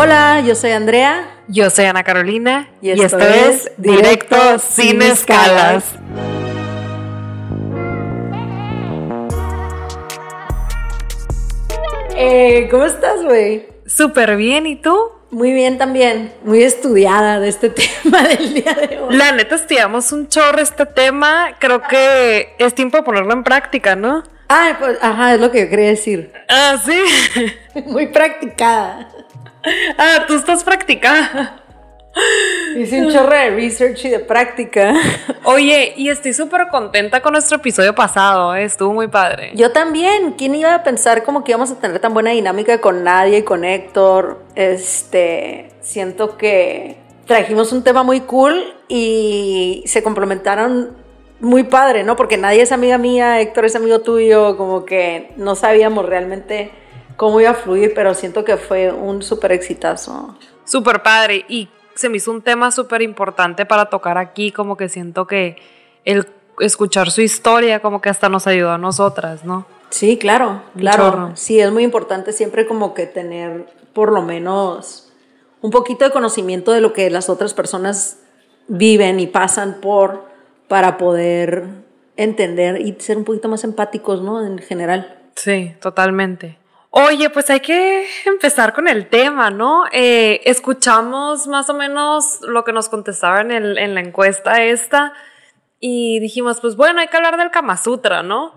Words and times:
Hola, 0.00 0.40
yo 0.46 0.54
soy 0.54 0.70
Andrea. 0.70 1.28
Yo 1.48 1.70
soy 1.70 1.86
Ana 1.86 2.04
Carolina. 2.04 2.68
Y 2.80 2.90
esto, 2.90 3.18
es 3.18 3.72
Directo 3.78 4.60
Sin 4.60 5.02
Escalas. 5.02 5.82
Eh, 12.14 12.68
¿Cómo 12.70 12.84
estás, 12.84 13.24
güey? 13.24 13.66
Súper 13.86 14.36
bien, 14.36 14.68
¿y 14.68 14.76
tú? 14.76 14.96
Muy 15.32 15.52
bien 15.52 15.78
también, 15.78 16.32
muy 16.44 16.62
estudiada 16.62 17.40
de 17.40 17.48
este 17.48 17.68
tema 18.04 18.22
del 18.22 18.54
día 18.54 18.74
de 18.74 19.00
hoy. 19.00 19.16
La 19.16 19.32
neta 19.32 19.56
estudiamos 19.56 20.12
un 20.12 20.28
chorro 20.28 20.60
este 20.60 20.86
tema, 20.86 21.56
creo 21.58 21.82
que 21.82 22.54
es 22.60 22.72
tiempo 22.72 22.98
de 22.98 23.02
ponerlo 23.02 23.32
en 23.32 23.42
práctica, 23.42 23.96
¿no? 23.96 24.22
Ah, 24.48 24.76
pues, 24.78 24.96
ajá, 25.02 25.34
es 25.34 25.40
lo 25.40 25.50
que 25.50 25.64
yo 25.64 25.68
quería 25.68 25.88
decir. 25.88 26.32
Ah, 26.48 26.76
sí. 26.84 27.02
Muy 27.86 28.06
practicada. 28.06 29.08
Ah, 29.98 30.24
tú 30.26 30.34
estás 30.34 30.64
practicada. 30.64 31.62
Hice 32.76 33.00
un 33.04 33.12
chorro 33.12 33.34
de 33.34 33.50
research 33.50 34.04
y 34.04 34.08
de 34.08 34.18
práctica. 34.18 34.94
Oye, 35.44 35.94
y 35.96 36.08
estoy 36.08 36.32
súper 36.32 36.68
contenta 36.68 37.20
con 37.20 37.32
nuestro 37.32 37.58
episodio 37.58 37.94
pasado, 37.94 38.54
¿eh? 38.54 38.64
estuvo 38.64 38.92
muy 38.92 39.08
padre. 39.08 39.52
Yo 39.54 39.72
también. 39.72 40.32
¿Quién 40.32 40.54
iba 40.54 40.74
a 40.74 40.82
pensar 40.82 41.22
como 41.22 41.44
que 41.44 41.52
íbamos 41.52 41.70
a 41.70 41.78
tener 41.78 41.98
tan 42.00 42.14
buena 42.14 42.30
dinámica 42.30 42.80
con 42.80 43.04
Nadia 43.04 43.38
y 43.38 43.42
con 43.42 43.64
Héctor? 43.64 44.42
Este, 44.54 45.70
siento 45.80 46.36
que 46.36 46.98
trajimos 47.26 47.72
un 47.72 47.84
tema 47.84 48.02
muy 48.02 48.20
cool 48.20 48.74
y 48.88 49.82
se 49.86 50.02
complementaron 50.02 50.96
muy 51.40 51.64
padre, 51.64 52.02
¿no? 52.02 52.16
Porque 52.16 52.36
Nadia 52.36 52.62
es 52.62 52.72
amiga 52.72 52.98
mía, 52.98 53.40
Héctor 53.40 53.64
es 53.64 53.76
amigo 53.76 54.00
tuyo, 54.00 54.56
como 54.56 54.84
que 54.84 55.30
no 55.36 55.54
sabíamos 55.54 56.04
realmente 56.06 56.72
cómo 57.18 57.40
iba 57.40 57.50
a 57.50 57.54
fluir, 57.54 57.92
pero 57.94 58.14
siento 58.14 58.44
que 58.44 58.56
fue 58.56 58.92
un 58.92 59.22
súper 59.22 59.50
exitazo. 59.50 60.38
Súper 60.64 61.02
padre 61.02 61.44
y 61.48 61.68
se 61.96 62.08
me 62.08 62.18
hizo 62.18 62.30
un 62.30 62.42
tema 62.42 62.70
súper 62.70 63.02
importante 63.02 63.66
para 63.66 63.86
tocar 63.90 64.16
aquí, 64.16 64.52
como 64.52 64.76
que 64.76 64.88
siento 64.88 65.26
que 65.26 65.56
el 66.04 66.26
escuchar 66.60 67.10
su 67.10 67.20
historia 67.20 67.80
como 67.80 68.00
que 68.00 68.08
hasta 68.08 68.28
nos 68.28 68.46
ayudó 68.46 68.70
a 68.70 68.78
nosotras, 68.78 69.44
¿no? 69.44 69.66
Sí, 69.90 70.16
claro, 70.16 70.62
claro. 70.76 71.32
Sí, 71.34 71.58
es 71.58 71.72
muy 71.72 71.82
importante 71.82 72.32
siempre 72.32 72.66
como 72.66 72.94
que 72.94 73.06
tener 73.06 73.66
por 73.92 74.12
lo 74.12 74.22
menos 74.22 75.12
un 75.60 75.72
poquito 75.72 76.04
de 76.04 76.12
conocimiento 76.12 76.70
de 76.70 76.80
lo 76.80 76.92
que 76.92 77.10
las 77.10 77.28
otras 77.28 77.52
personas 77.52 78.20
viven 78.68 79.18
y 79.18 79.26
pasan 79.26 79.80
por 79.80 80.28
para 80.68 80.98
poder 80.98 81.64
entender 82.16 82.80
y 82.80 82.94
ser 83.00 83.16
un 83.16 83.24
poquito 83.24 83.48
más 83.48 83.64
empáticos, 83.64 84.22
¿no? 84.22 84.46
En 84.46 84.58
general. 84.58 85.18
Sí, 85.34 85.74
totalmente. 85.80 86.57
Oye, 86.90 87.28
pues 87.28 87.50
hay 87.50 87.60
que 87.60 88.06
empezar 88.24 88.72
con 88.72 88.88
el 88.88 89.08
tema, 89.08 89.50
¿no? 89.50 89.84
Eh, 89.92 90.40
escuchamos 90.44 91.46
más 91.46 91.68
o 91.68 91.74
menos 91.74 92.40
lo 92.42 92.64
que 92.64 92.72
nos 92.72 92.88
contestaban 92.88 93.50
en, 93.50 93.94
la 93.94 94.00
encuesta 94.00 94.64
esta 94.64 95.12
y 95.80 96.18
dijimos, 96.20 96.60
pues 96.60 96.76
bueno, 96.76 97.00
hay 97.00 97.08
que 97.08 97.16
hablar 97.16 97.36
del 97.36 97.50
Kama 97.50 97.76
Sutra, 97.76 98.22
¿no? 98.22 98.54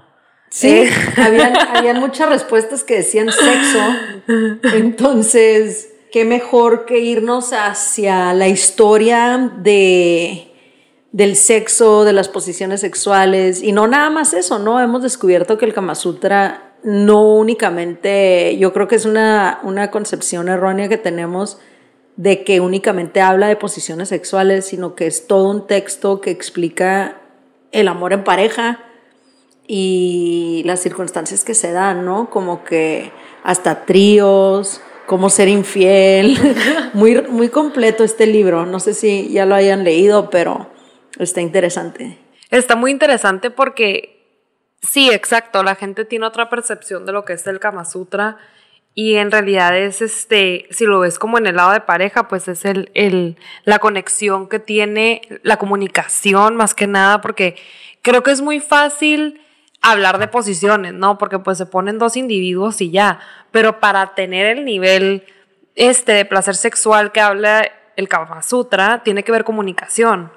Sí, 0.49 0.69
eh, 0.69 0.91
habían, 1.17 1.57
habían 1.75 1.99
muchas 1.99 2.29
respuestas 2.29 2.83
que 2.83 2.95
decían 2.95 3.31
sexo, 3.31 3.79
entonces, 4.75 5.93
qué 6.11 6.23
mejor 6.23 6.85
que 6.85 6.99
irnos 6.99 7.51
hacia 7.51 8.33
la 8.33 8.47
historia 8.47 9.51
de 9.57 10.47
del 11.11 11.35
sexo, 11.35 12.05
de 12.05 12.13
las 12.13 12.29
posiciones 12.29 12.79
sexuales, 12.79 13.61
y 13.61 13.73
no 13.73 13.85
nada 13.87 14.09
más 14.09 14.33
eso, 14.33 14.59
¿no? 14.59 14.79
Hemos 14.79 15.01
descubierto 15.03 15.57
que 15.57 15.65
el 15.65 15.73
Kama 15.73 15.93
Sutra 15.93 16.70
no 16.83 17.35
únicamente, 17.35 18.57
yo 18.57 18.73
creo 18.73 18.87
que 18.87 18.95
es 18.95 19.05
una, 19.05 19.59
una 19.63 19.91
concepción 19.91 20.49
errónea 20.49 20.89
que 20.89 20.97
tenemos 20.97 21.59
de 22.15 22.43
que 22.43 22.59
únicamente 22.59 23.21
habla 23.21 23.47
de 23.47 23.55
posiciones 23.55 24.09
sexuales, 24.09 24.65
sino 24.65 24.95
que 24.95 25.07
es 25.07 25.27
todo 25.27 25.49
un 25.49 25.67
texto 25.67 26.21
que 26.21 26.31
explica 26.31 27.21
el 27.71 27.87
amor 27.87 28.13
en 28.13 28.23
pareja 28.23 28.79
y 29.67 30.63
las 30.65 30.81
circunstancias 30.81 31.43
que 31.45 31.53
se 31.53 31.71
dan, 31.71 32.05
¿no? 32.05 32.29
Como 32.29 32.63
que 32.63 33.11
hasta 33.43 33.85
tríos, 33.85 34.81
cómo 35.05 35.29
ser 35.29 35.47
infiel. 35.47 36.37
muy, 36.93 37.21
muy 37.23 37.49
completo 37.49 38.03
este 38.03 38.27
libro. 38.27 38.65
No 38.65 38.79
sé 38.79 38.93
si 38.93 39.29
ya 39.29 39.45
lo 39.45 39.55
hayan 39.55 39.83
leído, 39.83 40.29
pero 40.29 40.69
está 41.17 41.41
interesante. 41.41 42.17
Está 42.49 42.75
muy 42.75 42.91
interesante 42.91 43.49
porque 43.49 44.20
Sí, 44.81 45.11
exacto. 45.11 45.63
La 45.63 45.75
gente 45.75 46.05
tiene 46.05 46.25
otra 46.25 46.49
percepción 46.49 47.05
de 47.05 47.11
lo 47.11 47.23
que 47.23 47.33
es 47.33 47.45
el 47.47 47.59
Kama 47.59 47.85
Sutra. 47.85 48.37
Y 48.93 49.15
en 49.15 49.31
realidad 49.31 49.77
es 49.77 50.01
este, 50.01 50.67
si 50.71 50.85
lo 50.85 50.99
ves 50.99 51.17
como 51.17 51.37
en 51.37 51.47
el 51.47 51.55
lado 51.55 51.71
de 51.71 51.79
pareja, 51.79 52.27
pues 52.27 52.47
es 52.49 52.65
el, 52.65 52.91
el, 52.93 53.37
la 53.63 53.79
conexión 53.79 54.49
que 54.49 54.59
tiene, 54.59 55.21
la 55.43 55.57
comunicación 55.57 56.57
más 56.57 56.73
que 56.73 56.87
nada, 56.87 57.21
porque 57.21 57.55
creo 58.01 58.21
que 58.21 58.31
es 58.31 58.41
muy 58.41 58.59
fácil 58.59 59.41
hablar 59.81 60.17
de 60.17 60.27
posiciones, 60.27 60.93
¿no? 60.93 61.17
Porque 61.17 61.39
pues 61.39 61.57
se 61.57 61.65
ponen 61.65 61.99
dos 61.99 62.17
individuos 62.17 62.81
y 62.81 62.91
ya. 62.91 63.19
Pero 63.51 63.79
para 63.79 64.13
tener 64.13 64.57
el 64.57 64.65
nivel 64.65 65.23
este 65.75 66.11
de 66.11 66.25
placer 66.25 66.55
sexual 66.55 67.13
que 67.13 67.21
habla 67.21 67.71
el 67.95 68.09
Kama 68.09 68.41
Sutra, 68.41 69.03
tiene 69.03 69.23
que 69.23 69.31
ver 69.31 69.45
comunicación 69.45 70.31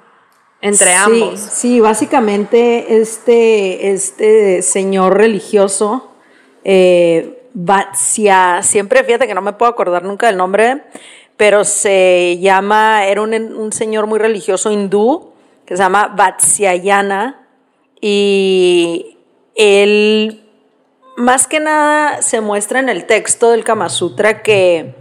entre 0.65 0.93
ambos. 0.95 1.39
Sí, 1.39 1.79
básicamente 1.79 2.99
este, 2.99 3.91
este 3.91 4.63
señor 4.63 5.15
religioso, 5.15 6.11
eh, 6.63 7.43
siempre 8.61 9.03
fíjate 9.03 9.27
que 9.27 9.35
no 9.35 9.43
me 9.43 9.53
puedo 9.53 9.71
acordar 9.71 10.03
nunca 10.03 10.25
del 10.25 10.37
nombre, 10.37 10.81
pero 11.37 11.63
se 11.65 12.39
llama, 12.39 13.05
era 13.05 13.21
un, 13.21 13.71
señor 13.71 14.07
muy 14.07 14.17
religioso 14.17 14.71
hindú 14.71 15.33
que 15.67 15.77
se 15.77 15.83
llama 15.83 16.13
Vatsyayana 16.15 17.47
y 18.01 19.17
él 19.53 20.43
más 21.15 21.45
que 21.45 21.59
nada 21.59 22.23
se 22.23 22.41
muestra 22.41 22.79
en 22.79 22.89
el 22.89 23.05
texto 23.05 23.51
del 23.51 23.63
Kama 23.63 23.89
Sutra 23.89 24.41
que 24.41 24.95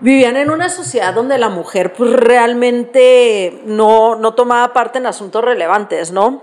vivían 0.00 0.36
en 0.36 0.50
una 0.50 0.68
sociedad 0.68 1.14
donde 1.14 1.38
la 1.38 1.48
mujer 1.48 1.92
pues 1.92 2.12
realmente 2.12 3.60
no, 3.64 4.16
no 4.16 4.34
tomaba 4.34 4.72
parte 4.72 4.98
en 4.98 5.06
asuntos 5.06 5.44
relevantes, 5.44 6.12
¿no? 6.12 6.42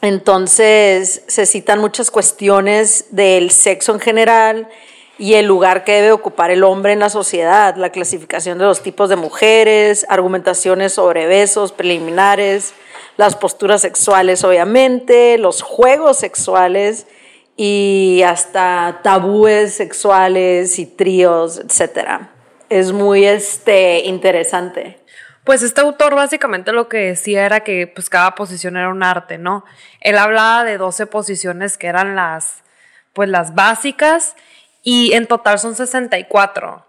Entonces 0.00 1.22
se 1.28 1.46
citan 1.46 1.78
muchas 1.78 2.10
cuestiones 2.10 3.06
del 3.10 3.50
sexo 3.50 3.92
en 3.92 4.00
general 4.00 4.68
y 5.16 5.34
el 5.34 5.46
lugar 5.46 5.84
que 5.84 5.92
debe 5.92 6.12
ocupar 6.12 6.50
el 6.50 6.64
hombre 6.64 6.92
en 6.92 6.98
la 6.98 7.08
sociedad, 7.08 7.76
la 7.76 7.90
clasificación 7.90 8.58
de 8.58 8.64
los 8.64 8.82
tipos 8.82 9.08
de 9.08 9.16
mujeres, 9.16 10.04
argumentaciones 10.08 10.92
sobre 10.92 11.26
besos 11.26 11.70
preliminares, 11.70 12.74
las 13.16 13.36
posturas 13.36 13.80
sexuales 13.80 14.42
obviamente, 14.42 15.38
los 15.38 15.62
juegos 15.62 16.18
sexuales 16.18 17.06
y 17.56 18.22
hasta 18.26 19.00
tabúes 19.04 19.74
sexuales 19.74 20.78
y 20.80 20.86
tríos, 20.86 21.58
etcétera 21.58 22.41
es 22.78 22.92
muy 22.92 23.24
este, 23.24 24.00
interesante. 24.00 24.98
Pues 25.44 25.62
este 25.62 25.80
autor 25.80 26.14
básicamente 26.14 26.72
lo 26.72 26.88
que 26.88 26.98
decía 26.98 27.44
era 27.44 27.60
que 27.60 27.86
pues 27.86 28.08
cada 28.08 28.34
posición 28.34 28.76
era 28.76 28.88
un 28.88 29.02
arte, 29.02 29.38
¿no? 29.38 29.64
Él 30.00 30.16
hablaba 30.16 30.64
de 30.64 30.78
12 30.78 31.06
posiciones 31.06 31.76
que 31.76 31.88
eran 31.88 32.14
las, 32.14 32.62
pues 33.12 33.28
las 33.28 33.54
básicas 33.54 34.36
y 34.82 35.12
en 35.12 35.26
total 35.26 35.58
son 35.58 35.74
64. 35.74 36.86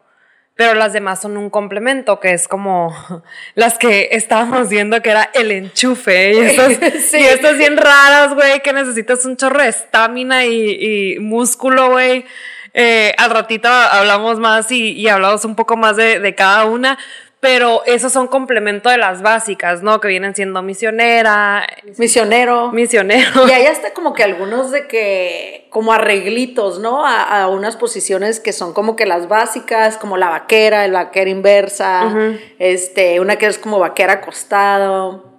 Pero 0.55 0.75
las 0.75 0.93
demás 0.93 1.19
son 1.19 1.35
un 1.35 1.49
complemento, 1.49 2.19
que 2.19 2.31
es 2.31 2.47
como 2.47 2.95
las 3.55 3.79
que 3.79 4.09
estábamos 4.11 4.69
viendo 4.69 5.01
que 5.01 5.09
era 5.09 5.31
el 5.33 5.51
enchufe. 5.51 6.33
Y 6.33 6.37
estas, 6.37 6.73
sí. 7.09 7.17
y 7.17 7.23
estas 7.23 7.57
bien 7.57 7.75
raras, 7.75 8.35
güey, 8.35 8.61
que 8.61 8.71
necesitas 8.71 9.25
un 9.25 9.35
chorro 9.35 9.63
de 9.63 9.69
estamina 9.69 10.45
y, 10.45 11.15
y 11.15 11.19
músculo, 11.19 11.89
güey. 11.89 12.25
Eh, 12.73 13.13
al 13.17 13.29
ratito 13.29 13.67
hablamos 13.69 14.39
más 14.39 14.71
y, 14.71 15.07
hablamos 15.07 15.45
un 15.45 15.55
poco 15.55 15.77
más 15.77 15.95
de, 15.95 16.35
cada 16.35 16.65
una, 16.65 16.97
pero 17.39 17.83
esos 17.85 18.11
son 18.11 18.27
complemento 18.27 18.89
de 18.89 18.97
las 18.97 19.21
básicas, 19.21 19.83
¿no? 19.83 19.99
Que 19.99 20.07
vienen 20.07 20.33
siendo 20.33 20.61
misionera. 20.63 21.67
Misionero. 21.97 22.71
Misionero. 22.71 23.47
Y 23.47 23.51
ahí 23.51 23.65
está 23.65 23.93
como 23.93 24.13
que 24.13 24.23
algunos 24.23 24.71
de 24.71 24.87
que, 24.87 25.67
como 25.69 25.93
arreglitos, 25.93 26.79
¿no? 26.79 27.05
A, 27.05 27.47
unas 27.47 27.75
posiciones 27.75 28.39
que 28.39 28.53
son 28.53 28.73
como 28.73 28.95
que 28.95 29.05
las 29.05 29.27
básicas, 29.27 29.97
como 29.97 30.17
la 30.17 30.29
vaquera, 30.29 30.85
el 30.85 30.93
vaquera 30.93 31.29
inversa, 31.29 32.13
este, 32.59 33.19
una 33.19 33.35
que 33.35 33.47
es 33.47 33.59
como 33.59 33.77
vaquera 33.77 34.13
acostado. 34.13 35.32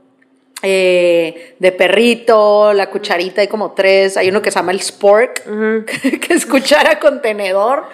Eh, 0.66 1.56
de 1.58 1.72
perrito, 1.72 2.72
la 2.72 2.88
cucharita, 2.88 3.42
hay 3.42 3.48
como 3.48 3.72
tres. 3.72 4.16
Hay 4.16 4.30
uno 4.30 4.40
que 4.40 4.50
se 4.50 4.58
llama 4.58 4.72
el 4.72 4.80
spork, 4.80 5.42
que 5.84 6.34
es 6.34 6.46
cuchara 6.46 6.98
con 6.98 7.20
tenedor. 7.20 7.84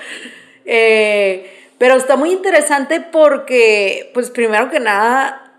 Eh, 0.65 1.69
pero 1.79 1.97
está 1.97 2.17
muy 2.17 2.31
interesante 2.31 3.01
porque, 3.01 4.11
pues 4.15 4.31
primero 4.31 4.71
que 4.71 4.79
nada, 4.79 5.50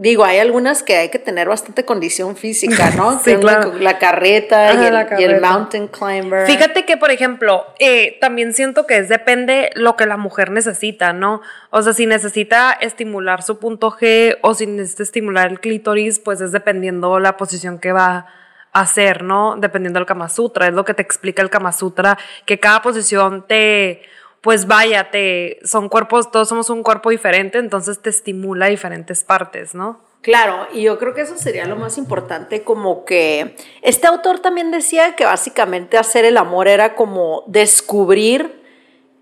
Digo, 0.00 0.24
hay 0.24 0.38
algunas 0.38 0.84
que 0.84 0.96
hay 0.96 1.08
que 1.08 1.18
tener 1.18 1.48
bastante 1.48 1.84
condición 1.84 2.36
física, 2.36 2.90
¿no? 2.96 3.18
Sí, 3.24 3.34
claro. 3.34 3.72
la, 3.80 3.98
carreta, 3.98 4.70
Ajá, 4.70 4.84
y, 4.84 4.86
el, 4.86 4.94
la 4.94 5.00
y 5.00 5.24
el 5.24 5.30
carreta. 5.30 5.50
mountain 5.50 5.88
climber. 5.88 6.46
Fíjate 6.46 6.84
que, 6.84 6.96
por 6.96 7.10
ejemplo, 7.10 7.66
eh, 7.80 8.16
también 8.20 8.52
siento 8.52 8.86
que 8.86 8.98
es 8.98 9.08
depende 9.08 9.70
lo 9.74 9.96
que 9.96 10.06
la 10.06 10.16
mujer 10.16 10.52
necesita, 10.52 11.12
¿no? 11.12 11.42
O 11.70 11.82
sea, 11.82 11.94
si 11.94 12.06
necesita 12.06 12.70
estimular 12.70 13.42
su 13.42 13.58
punto 13.58 13.90
G 13.90 14.38
o 14.42 14.54
si 14.54 14.68
necesita 14.68 15.02
estimular 15.02 15.50
el 15.50 15.58
clítoris, 15.58 16.20
pues 16.20 16.40
es 16.40 16.52
dependiendo 16.52 17.18
la 17.18 17.36
posición 17.36 17.80
que 17.80 17.90
va 17.90 18.26
a 18.72 18.80
hacer, 18.80 19.24
¿no? 19.24 19.56
Dependiendo 19.56 19.98
del 19.98 20.06
Kama 20.06 20.28
Sutra. 20.28 20.68
Es 20.68 20.74
lo 20.74 20.84
que 20.84 20.94
te 20.94 21.02
explica 21.02 21.42
el 21.42 21.50
Kama 21.50 21.72
Sutra, 21.72 22.16
que 22.46 22.60
cada 22.60 22.82
posición 22.82 23.44
te, 23.48 24.02
pues 24.40 24.66
vaya, 24.66 25.10
te, 25.10 25.58
son 25.64 25.88
cuerpos, 25.88 26.30
todos 26.30 26.48
somos 26.48 26.70
un 26.70 26.82
cuerpo 26.82 27.10
diferente, 27.10 27.58
entonces 27.58 28.00
te 28.00 28.10
estimula 28.10 28.66
diferentes 28.66 29.24
partes, 29.24 29.74
¿no? 29.74 30.00
Claro, 30.20 30.66
y 30.72 30.82
yo 30.82 30.98
creo 30.98 31.14
que 31.14 31.22
eso 31.22 31.36
sería 31.36 31.64
lo 31.66 31.76
más 31.76 31.96
importante, 31.96 32.62
como 32.62 33.04
que 33.04 33.56
este 33.82 34.06
autor 34.06 34.40
también 34.40 34.70
decía 34.70 35.14
que 35.16 35.24
básicamente 35.24 35.96
hacer 35.96 36.24
el 36.24 36.36
amor 36.36 36.68
era 36.68 36.94
como 36.94 37.44
descubrir 37.46 38.62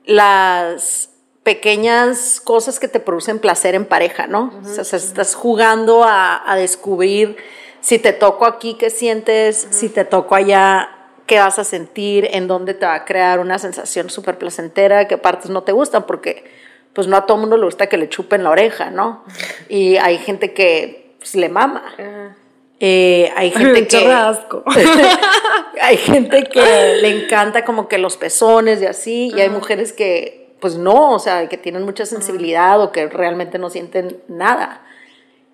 las 0.04 1.10
pequeñas 1.42 2.40
cosas 2.40 2.80
que 2.80 2.88
te 2.88 2.98
producen 2.98 3.38
placer 3.38 3.74
en 3.74 3.84
pareja, 3.84 4.26
¿no? 4.26 4.52
O 4.64 4.84
sea, 4.84 4.98
estás 4.98 5.34
jugando 5.34 6.02
a, 6.02 6.50
a 6.50 6.56
descubrir 6.56 7.36
si 7.80 8.00
te 8.00 8.12
toco 8.12 8.46
aquí, 8.46 8.74
qué 8.74 8.90
sientes, 8.90 9.68
si 9.70 9.88
te 9.88 10.04
toco 10.04 10.34
allá, 10.34 10.95
qué 11.26 11.38
vas 11.38 11.58
a 11.58 11.64
sentir, 11.64 12.28
en 12.32 12.48
dónde 12.48 12.74
te 12.74 12.86
va 12.86 12.94
a 12.94 13.04
crear 13.04 13.40
una 13.40 13.58
sensación 13.58 14.10
súper 14.10 14.38
placentera, 14.38 15.08
qué 15.08 15.18
partes 15.18 15.50
no 15.50 15.62
te 15.62 15.72
gustan, 15.72 16.04
porque 16.04 16.44
pues 16.92 17.06
no 17.06 17.16
a 17.16 17.26
todo 17.26 17.36
mundo 17.36 17.56
le 17.56 17.64
gusta 17.64 17.88
que 17.88 17.98
le 17.98 18.08
chupen 18.08 18.42
la 18.42 18.50
oreja, 18.50 18.90
¿no? 18.90 19.24
Y 19.68 19.96
hay 19.96 20.18
gente 20.18 20.54
que 20.54 21.14
pues, 21.18 21.34
le 21.34 21.48
mama. 21.48 21.84
Eh, 22.80 23.30
hay 23.36 23.50
gente 23.52 23.86
que 23.86 24.12
asco. 24.12 24.64
hay 25.82 25.96
gente 25.98 26.44
que 26.44 26.98
le 27.02 27.24
encanta 27.24 27.64
como 27.64 27.88
que 27.88 27.98
los 27.98 28.16
pezones 28.16 28.80
y 28.80 28.86
así, 28.86 29.32
y 29.34 29.40
hay 29.40 29.50
mujeres 29.50 29.92
que 29.92 30.46
pues 30.60 30.76
no, 30.76 31.12
o 31.12 31.18
sea, 31.18 31.48
que 31.48 31.58
tienen 31.58 31.82
mucha 31.82 32.06
sensibilidad 32.06 32.80
o 32.80 32.90
que 32.92 33.08
realmente 33.08 33.58
no 33.58 33.68
sienten 33.68 34.22
nada. 34.26 34.82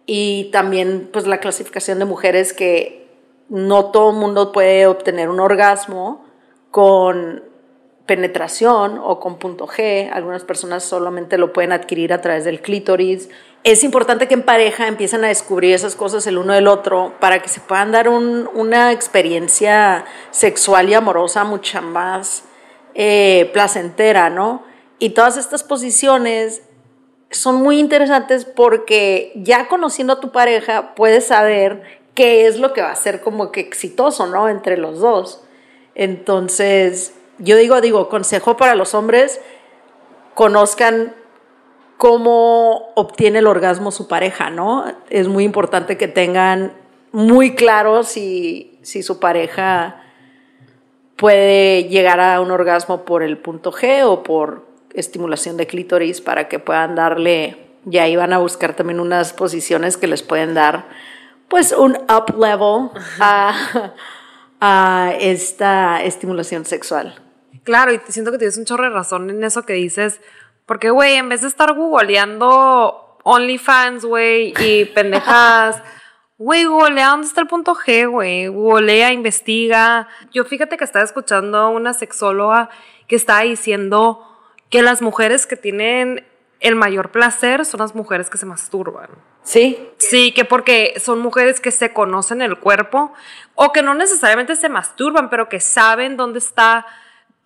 Y 0.07 0.51
también 0.53 1.09
pues 1.13 1.27
la 1.27 1.39
clasificación 1.39 1.99
de 1.99 2.05
mujeres 2.05 2.53
que 2.53 3.02
no 3.53 3.91
todo 3.91 4.11
el 4.13 4.17
mundo 4.17 4.51
puede 4.51 4.87
obtener 4.87 5.29
un 5.29 5.39
orgasmo 5.39 6.25
con 6.71 7.45
penetración 8.07 8.99
o 8.99 9.21
con 9.21 9.37
punto 9.39 9.67
G. 9.67 10.11
Algunas 10.11 10.43
personas 10.43 10.85
solamente 10.85 11.37
lo 11.37 11.53
pueden 11.53 11.73
adquirir 11.73 12.15
a 12.15 12.23
través 12.23 12.45
del 12.45 12.63
clítoris. 12.63 13.29
Es 13.63 13.85
importante 13.85 14.27
que 14.27 14.33
en 14.35 14.43
pareja 14.43 14.89
empiecen 14.89 15.23
a 15.25 15.29
descubrir 15.29 15.75
esas 15.75 15.95
cosas 15.97 16.27
el 16.27 16.39
uno 16.39 16.55
del 16.55 16.67
otro 16.67 17.13
para 17.21 17.43
que 17.43 17.51
se 17.51 17.61
puedan 17.61 17.93
dar 17.93 18.09
un- 18.09 18.49
una 18.55 18.91
experiencia 18.91 20.07
sexual 20.31 20.89
y 20.89 20.95
amorosa 20.95 21.45
mucha 21.45 21.83
más 21.83 22.45
eh, 22.95 23.51
placentera, 23.53 24.31
¿no? 24.31 24.63
Y 24.99 25.11
todas 25.11 25.37
estas 25.37 25.63
posiciones 25.63 26.63
son 27.31 27.57
muy 27.57 27.79
interesantes 27.79 28.45
porque 28.47 29.33
ya 29.37 29.69
conociendo 29.69 30.15
a 30.15 30.21
tu 30.21 30.33
pareja 30.33 30.95
puedes 30.95 31.27
saber 31.27 32.02
qué 32.15 32.47
es 32.47 32.59
lo 32.59 32.73
que 32.73 32.83
va 32.83 32.91
a 32.91 32.97
ser 32.97 33.21
como 33.21 33.53
que 33.53 33.61
exitoso, 33.61 34.27
¿no? 34.27 34.49
Entre 34.49 34.77
los 34.77 35.01
dos. 35.01 35.43
Entonces, 35.95 37.15
yo 37.39 37.57
digo, 37.57 37.81
digo, 37.81 38.09
consejo 38.09 38.57
para 38.57 38.75
los 38.75 38.95
hombres, 38.95 39.41
conozcan 40.35 41.15
cómo 41.97 42.91
obtiene 42.95 43.39
el 43.39 43.47
orgasmo 43.47 43.91
su 43.91 44.09
pareja, 44.09 44.51
¿no? 44.51 44.85
Es 45.09 45.29
muy 45.29 45.45
importante 45.45 45.97
que 45.97 46.09
tengan 46.09 46.73
muy 47.13 47.55
claro 47.55 48.03
si, 48.05 48.79
si 48.83 49.03
su 49.03 49.21
pareja 49.21 50.03
puede 51.17 51.85
llegar 51.85 52.19
a 52.21 52.41
un 52.41 52.51
orgasmo 52.51 53.05
por 53.05 53.23
el 53.23 53.39
punto 53.39 53.71
G 53.71 54.03
o 54.05 54.23
por 54.23 54.67
estimulación 54.95 55.57
de 55.57 55.67
clítoris 55.67 56.21
para 56.21 56.49
que 56.49 56.59
puedan 56.59 56.95
darle, 56.95 57.59
y 57.89 57.99
ahí 57.99 58.17
van 58.17 58.33
a 58.33 58.39
buscar 58.39 58.75
también 58.75 58.99
unas 58.99 59.33
posiciones 59.33 59.97
que 59.97 60.07
les 60.07 60.23
pueden 60.23 60.55
dar 60.55 60.87
pues 61.49 61.73
un 61.73 61.97
up 62.09 62.35
level 62.39 62.91
a, 63.21 63.93
a 64.61 65.13
esta 65.19 66.03
estimulación 66.03 66.65
sexual. 66.65 67.21
Claro, 67.65 67.93
y 67.93 67.99
te 67.99 68.13
siento 68.13 68.33
que 68.33 68.39
tienes 68.39 68.59
un 68.59 68.65
chorro 68.65 68.85
de 68.85 68.91
razón 68.91 69.31
en 69.31 69.45
eso 69.45 69.65
que 69.65 69.75
dices. 69.75 70.21
Porque, 70.67 70.91
güey, 70.91 71.15
en 71.15 71.29
vez 71.29 71.43
de 71.43 71.49
estar 71.49 71.75
googleando 71.75 73.19
OnlyFans, 73.25 74.05
güey, 74.05 74.55
y 74.59 74.85
pendejadas, 74.95 75.83
güey, 76.39 76.65
googlea 76.65 77.11
dónde 77.11 77.27
está 77.27 77.41
el 77.41 77.47
punto 77.47 77.75
G, 77.75 78.09
güey. 78.11 78.49
Googlea, 78.49 79.13
investiga. 79.13 80.09
Yo 80.33 80.45
fíjate 80.45 80.77
que 80.77 80.85
estaba 80.85 81.05
escuchando 81.05 81.59
a 81.59 81.69
una 81.69 81.93
sexóloga 81.93 82.69
que 83.07 83.17
estaba 83.17 83.43
diciendo 83.43 84.27
que 84.71 84.83
las 84.83 85.03
mujeres 85.03 85.47
que 85.47 85.57
tienen 85.57 86.27
el 86.61 86.77
mayor 86.77 87.11
placer 87.11 87.65
son 87.65 87.81
las 87.81 87.95
mujeres 87.95 88.31
que 88.31 88.39
se 88.39 88.47
masturban. 88.47 89.11
¿Sí? 89.43 89.89
Sí, 89.99 90.33
que 90.33 90.45
porque 90.45 90.95
son 91.01 91.19
mujeres 91.19 91.61
que 91.61 91.71
se 91.71 91.93
conocen 91.93 92.43
el 92.43 92.59
cuerpo 92.59 93.13
o 93.55 93.73
que 93.73 93.83
no 93.83 93.95
necesariamente 93.95 94.57
se 94.57 94.69
masturban, 94.69 95.31
pero 95.31 95.49
que 95.49 95.59
saben 95.61 96.17
dónde 96.17 96.39
está, 96.39 96.87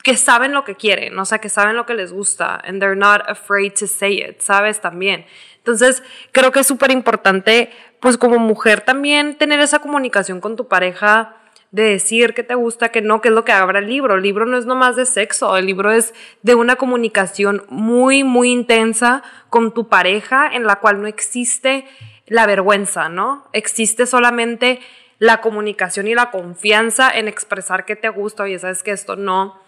que 0.02 0.16
saben 0.16 0.52
lo 0.52 0.64
que 0.64 0.76
quieren, 0.76 1.18
o 1.18 1.24
sea, 1.24 1.38
que 1.38 1.48
saben 1.48 1.74
lo 1.74 1.86
que 1.86 1.94
les 1.94 2.12
gusta 2.12 2.60
and 2.64 2.80
they're 2.80 2.96
not 2.96 3.22
afraid 3.28 3.72
to 3.72 3.86
say 3.86 4.22
it, 4.22 4.40
¿sabes? 4.40 4.80
También. 4.80 5.26
Entonces, 5.56 6.02
creo 6.32 6.52
que 6.52 6.60
es 6.60 6.66
súper 6.66 6.90
importante, 6.90 7.72
pues 8.00 8.18
como 8.18 8.38
mujer 8.38 8.82
también 8.82 9.36
tener 9.36 9.58
esa 9.60 9.80
comunicación 9.80 10.40
con 10.40 10.54
tu 10.54 10.68
pareja 10.68 11.36
de 11.76 11.82
decir 11.90 12.32
qué 12.32 12.42
te 12.42 12.54
gusta, 12.54 12.88
qué 12.88 13.02
no, 13.02 13.20
qué 13.20 13.28
es 13.28 13.34
lo 13.34 13.44
que 13.44 13.52
habla 13.52 13.80
el 13.80 13.86
libro. 13.86 14.14
El 14.14 14.22
libro 14.22 14.46
no 14.46 14.56
es 14.56 14.64
nomás 14.64 14.96
de 14.96 15.04
sexo, 15.04 15.58
el 15.58 15.66
libro 15.66 15.92
es 15.92 16.14
de 16.40 16.54
una 16.54 16.76
comunicación 16.76 17.64
muy, 17.68 18.24
muy 18.24 18.50
intensa 18.50 19.22
con 19.50 19.74
tu 19.74 19.86
pareja 19.88 20.48
en 20.50 20.64
la 20.64 20.76
cual 20.76 21.02
no 21.02 21.06
existe 21.06 21.84
la 22.26 22.46
vergüenza, 22.46 23.10
¿no? 23.10 23.46
Existe 23.52 24.06
solamente 24.06 24.80
la 25.18 25.42
comunicación 25.42 26.08
y 26.08 26.14
la 26.14 26.30
confianza 26.30 27.10
en 27.10 27.28
expresar 27.28 27.84
qué 27.84 27.94
te 27.94 28.08
gusta, 28.08 28.44
oye, 28.44 28.58
sabes 28.58 28.82
que 28.82 28.92
esto 28.92 29.16
no. 29.16 29.60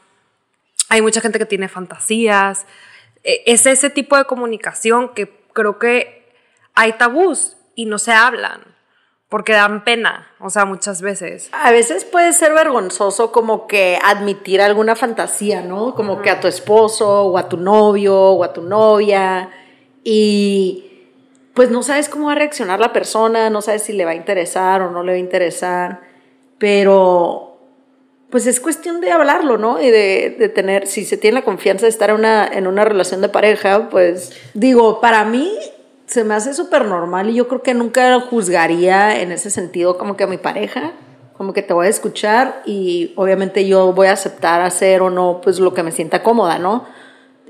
Hay 0.89 1.03
mucha 1.03 1.21
gente 1.21 1.39
que 1.39 1.45
tiene 1.45 1.69
fantasías. 1.69 2.65
E- 3.23 3.43
Es 3.45 3.67
ese 3.67 3.91
tipo 3.91 4.17
de 4.17 4.25
comunicación 4.25 5.11
que 5.11 5.31
creo 5.53 5.79
que 5.79 6.33
hay 6.75 6.95
tabús 6.95 7.59
y 7.75 7.85
no 7.85 7.99
se 7.99 8.13
hablan 8.13 8.78
porque 9.29 9.53
dan 9.53 9.85
pena, 9.85 10.27
o 10.41 10.49
sea, 10.49 10.65
muchas 10.65 11.03
veces. 11.03 11.51
A 11.53 11.71
veces 11.71 12.05
puede 12.05 12.33
ser 12.33 12.55
vergonzoso 12.55 13.31
como 13.31 13.67
que 13.67 13.99
admitir 14.03 14.63
alguna 14.63 14.97
fantasía, 14.97 15.61
¿no? 15.61 15.95
Como 15.95 16.23
que 16.23 16.31
a 16.31 16.41
tu 16.41 16.49
esposo 16.49 17.25
o 17.27 17.37
a 17.37 17.49
tu 17.49 17.59
novio 17.59 18.17
o 18.17 18.43
a 18.43 18.53
tu 18.55 18.63
novia 18.63 19.51
y 20.03 20.85
pues 21.53 21.71
no 21.71 21.83
sabes 21.83 22.09
cómo 22.09 22.27
va 22.27 22.33
a 22.33 22.37
reaccionar 22.37 22.81
la 22.81 22.93
persona, 22.93 23.51
no 23.51 23.61
sabes 23.61 23.83
si 23.83 23.93
le 23.93 24.07
va 24.07 24.13
a 24.13 24.15
interesar 24.15 24.81
o 24.81 24.91
no 24.91 25.03
le 25.03 25.13
va 25.13 25.17
a 25.17 25.21
interesar, 25.21 26.01
pero 26.57 27.59
pues 28.31 28.47
es 28.47 28.61
cuestión 28.61 29.01
de 29.01 29.11
hablarlo, 29.11 29.59
¿no? 29.59 29.81
Y 29.81 29.91
de, 29.91 30.37
de 30.39 30.49
tener, 30.49 30.87
si 30.87 31.05
se 31.05 31.17
tiene 31.19 31.41
la 31.41 31.45
confianza 31.45 31.85
de 31.85 31.91
estar 31.91 32.11
en 32.11 32.17
una, 32.17 32.47
en 32.47 32.67
una 32.67 32.85
relación 32.85 33.21
de 33.21 33.29
pareja, 33.29 33.91
pues 33.91 34.33
digo, 34.55 35.01
para 35.01 35.25
mí 35.25 35.53
se 36.09 36.25
me 36.25 36.35
hace 36.35 36.55
súper 36.55 36.87
normal 36.87 37.31
y 37.31 37.35
yo 37.35 37.49
creo 37.49 37.63
que 37.63 37.75
nunca 37.75 38.19
juzgaría 38.21 39.21
en 39.21 39.31
ese 39.31 39.51
sentido 39.51 39.99
como 39.99 40.17
que 40.17 40.25
a 40.25 40.27
mi 40.27 40.39
pareja, 40.39 40.93
como 41.37 41.53
que 41.53 41.63
te 41.63 41.75
voy 41.75 41.87
a 41.87 41.91
escuchar 41.91 42.63
y 42.65 43.13
obviamente 43.17 43.69
yo 43.69 43.93
voy 43.93 44.09
a 44.09 44.13
aceptar 44.13 44.63
hacer 44.63 45.03
o 45.03 45.11
no 45.11 45.41
pues 45.43 45.61
lo 45.61 45.75
que 45.75 45.83
me 45.83 45.93
sienta 45.93 46.23
cómoda, 46.23 46.59
¿no? 46.59 46.87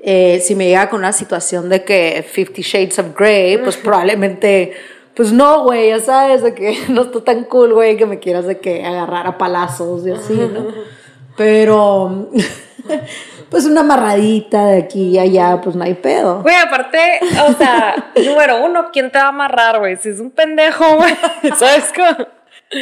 Eh, 0.02 0.40
si 0.44 0.54
me 0.54 0.66
llega 0.66 0.90
con 0.90 1.00
una 1.00 1.12
situación 1.12 1.68
de 1.68 1.84
que 1.84 2.24
Fifty 2.28 2.62
Shades 2.62 2.98
of 2.98 3.16
Grey, 3.16 3.58
pues 3.58 3.76
probablemente, 3.82 4.72
pues 5.14 5.32
no, 5.32 5.62
güey, 5.62 5.90
ya 5.90 6.00
sabes, 6.00 6.42
de 6.42 6.54
que 6.54 6.76
no 6.88 7.02
está 7.02 7.22
tan 7.22 7.44
cool, 7.44 7.74
güey, 7.74 7.96
que 7.96 8.06
me 8.06 8.18
quieras 8.18 8.44
de 8.46 8.58
que 8.58 8.84
agarrar 8.84 9.26
a 9.26 9.38
palazos 9.38 10.06
y 10.06 10.10
así, 10.10 10.34
¿no? 10.34 10.66
Pero, 11.36 12.30
pues 13.50 13.64
una 13.66 13.80
amarradita 13.80 14.66
de 14.66 14.78
aquí 14.78 15.10
y 15.10 15.18
allá, 15.18 15.60
pues 15.62 15.74
no 15.76 15.84
hay 15.84 15.94
pedo. 15.94 16.42
Güey, 16.42 16.56
aparte, 16.56 17.20
o 17.48 17.52
sea, 17.54 18.10
número 18.24 18.64
uno, 18.64 18.90
¿quién 18.92 19.10
te 19.10 19.18
va 19.18 19.24
a 19.24 19.28
amarrar, 19.28 19.78
güey? 19.78 19.96
Si 19.96 20.08
es 20.10 20.20
un 20.20 20.30
pendejo, 20.30 20.96
güey. 20.96 21.14
¿Sabes 21.58 21.92
cómo? 21.94 22.26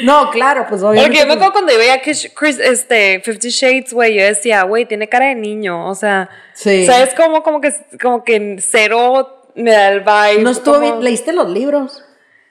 No, 0.03 0.31
claro, 0.31 0.67
pues 0.69 0.83
obviamente. 0.83 1.07
Porque 1.11 1.21
yo 1.21 1.27
me 1.27 1.35
acuerdo 1.35 1.53
cuando 1.53 1.77
veía 1.79 2.01
que 2.03 2.13
Chris, 2.35 2.59
este, 2.59 3.21
Fifty 3.25 3.51
Shades, 3.51 3.93
güey, 3.93 4.15
yo 4.19 4.25
decía, 4.25 4.63
güey, 4.65 4.85
tiene 4.85 5.09
cara 5.09 5.27
de 5.27 5.37
niño, 5.37 5.89
o 5.89 5.95
sea, 5.95 6.29
Sí. 6.55 6.85
¿sabes 6.87 7.15
cómo? 7.15 7.43
Como 7.45 7.61
que, 7.61 7.73
como 8.03 8.25
que 8.25 8.35
en 8.35 8.59
cero 8.61 9.45
me 9.55 9.71
da 9.71 9.91
el 9.91 10.01
vibe. 10.01 10.43
no 10.43 10.51
estuvo 10.51 10.75
como- 10.75 10.87
bien, 10.93 11.05
leíste 11.05 11.33
los 11.33 11.49
libros. 11.49 12.03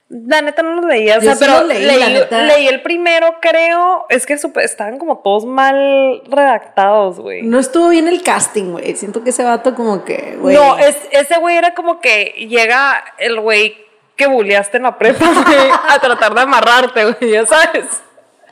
La 0.08 0.42
neta 0.42 0.62
no 0.62 0.76
los 0.76 0.86
leía, 0.86 1.18
o 1.18 1.22
sea, 1.22 1.36
pero 1.40 1.64
leí, 1.64 2.68
el 2.68 2.82
primero, 2.84 3.38
creo, 3.42 4.06
es 4.10 4.28
que 4.28 4.38
super- 4.38 4.64
estaban 4.64 5.00
como 5.00 5.18
todos 5.20 5.46
mal 5.46 6.22
redactados, 6.30 7.20
güey. 7.20 7.42
No 7.42 7.58
estuvo 7.60 7.90
bien 7.90 8.08
el 8.08 8.22
casting, 8.22 8.72
güey. 8.74 8.96
Siento 8.96 9.24
que 9.24 9.32
ese 9.32 9.44
vato 9.44 9.74
como 9.74 10.06
que, 10.06 10.38
güey. 10.40 10.56
No, 10.56 10.78
es, 10.78 10.96
ese 11.12 11.38
güey 11.40 11.58
era 11.58 11.74
como 11.74 12.00
que 12.02 12.36
llega 12.48 13.04
el 13.18 13.40
güey 13.40 13.78
que 14.16 14.28
bulleaste 14.28 14.78
en 14.78 14.84
la 14.84 14.98
prepa, 15.00 15.26
güey, 15.46 15.70
a 15.90 15.98
tratar 16.00 16.36
de 16.36 16.42
amarrarte, 16.42 17.04
güey, 17.06 17.32
ya 17.32 17.46
sabes. 17.48 17.86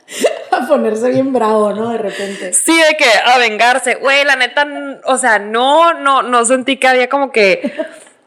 A 0.50 0.66
ponerse 0.68 1.08
bien 1.08 1.32
bravo, 1.32 1.72
¿no? 1.72 1.88
De 1.90 1.98
repente. 1.98 2.52
Sí, 2.52 2.76
de 2.76 2.94
que 2.96 3.06
a 3.24 3.38
vengarse. 3.38 3.94
Güey, 3.96 4.24
la 4.24 4.36
neta, 4.36 4.66
o 5.06 5.16
sea, 5.16 5.38
no, 5.38 5.94
no, 5.94 6.22
no 6.22 6.44
sentí 6.44 6.76
que 6.76 6.86
había 6.86 7.08
como 7.08 7.32
que. 7.32 7.72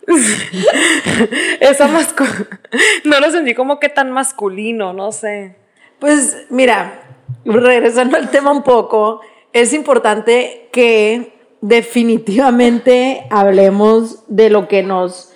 Esa 1.59 1.87
mascu... 1.87 2.23
No 3.03 3.19
lo 3.19 3.31
sentí 3.31 3.53
como 3.53 3.79
que 3.79 3.89
tan 3.89 4.11
masculino, 4.11 4.93
no 4.93 5.11
sé. 5.11 5.55
Pues 5.99 6.45
mira, 6.49 7.01
regresando 7.45 8.17
al 8.17 8.29
tema 8.29 8.51
un 8.51 8.63
poco, 8.63 9.21
es 9.53 9.73
importante 9.73 10.69
que 10.71 11.33
definitivamente 11.61 13.25
hablemos 13.29 14.23
de 14.27 14.49
lo 14.49 14.67
que 14.67 14.83
nos... 14.83 15.33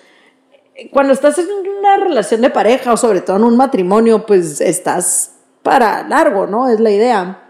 Cuando 0.90 1.12
estás 1.12 1.38
en 1.38 1.46
una 1.78 1.96
relación 1.98 2.40
de 2.40 2.50
pareja 2.50 2.92
o 2.92 2.96
sobre 2.96 3.20
todo 3.20 3.36
en 3.36 3.44
un 3.44 3.56
matrimonio, 3.56 4.24
pues 4.26 4.60
estás 4.60 5.36
para 5.62 6.06
largo, 6.08 6.46
¿no? 6.46 6.68
Es 6.68 6.80
la 6.80 6.90
idea. 6.90 7.42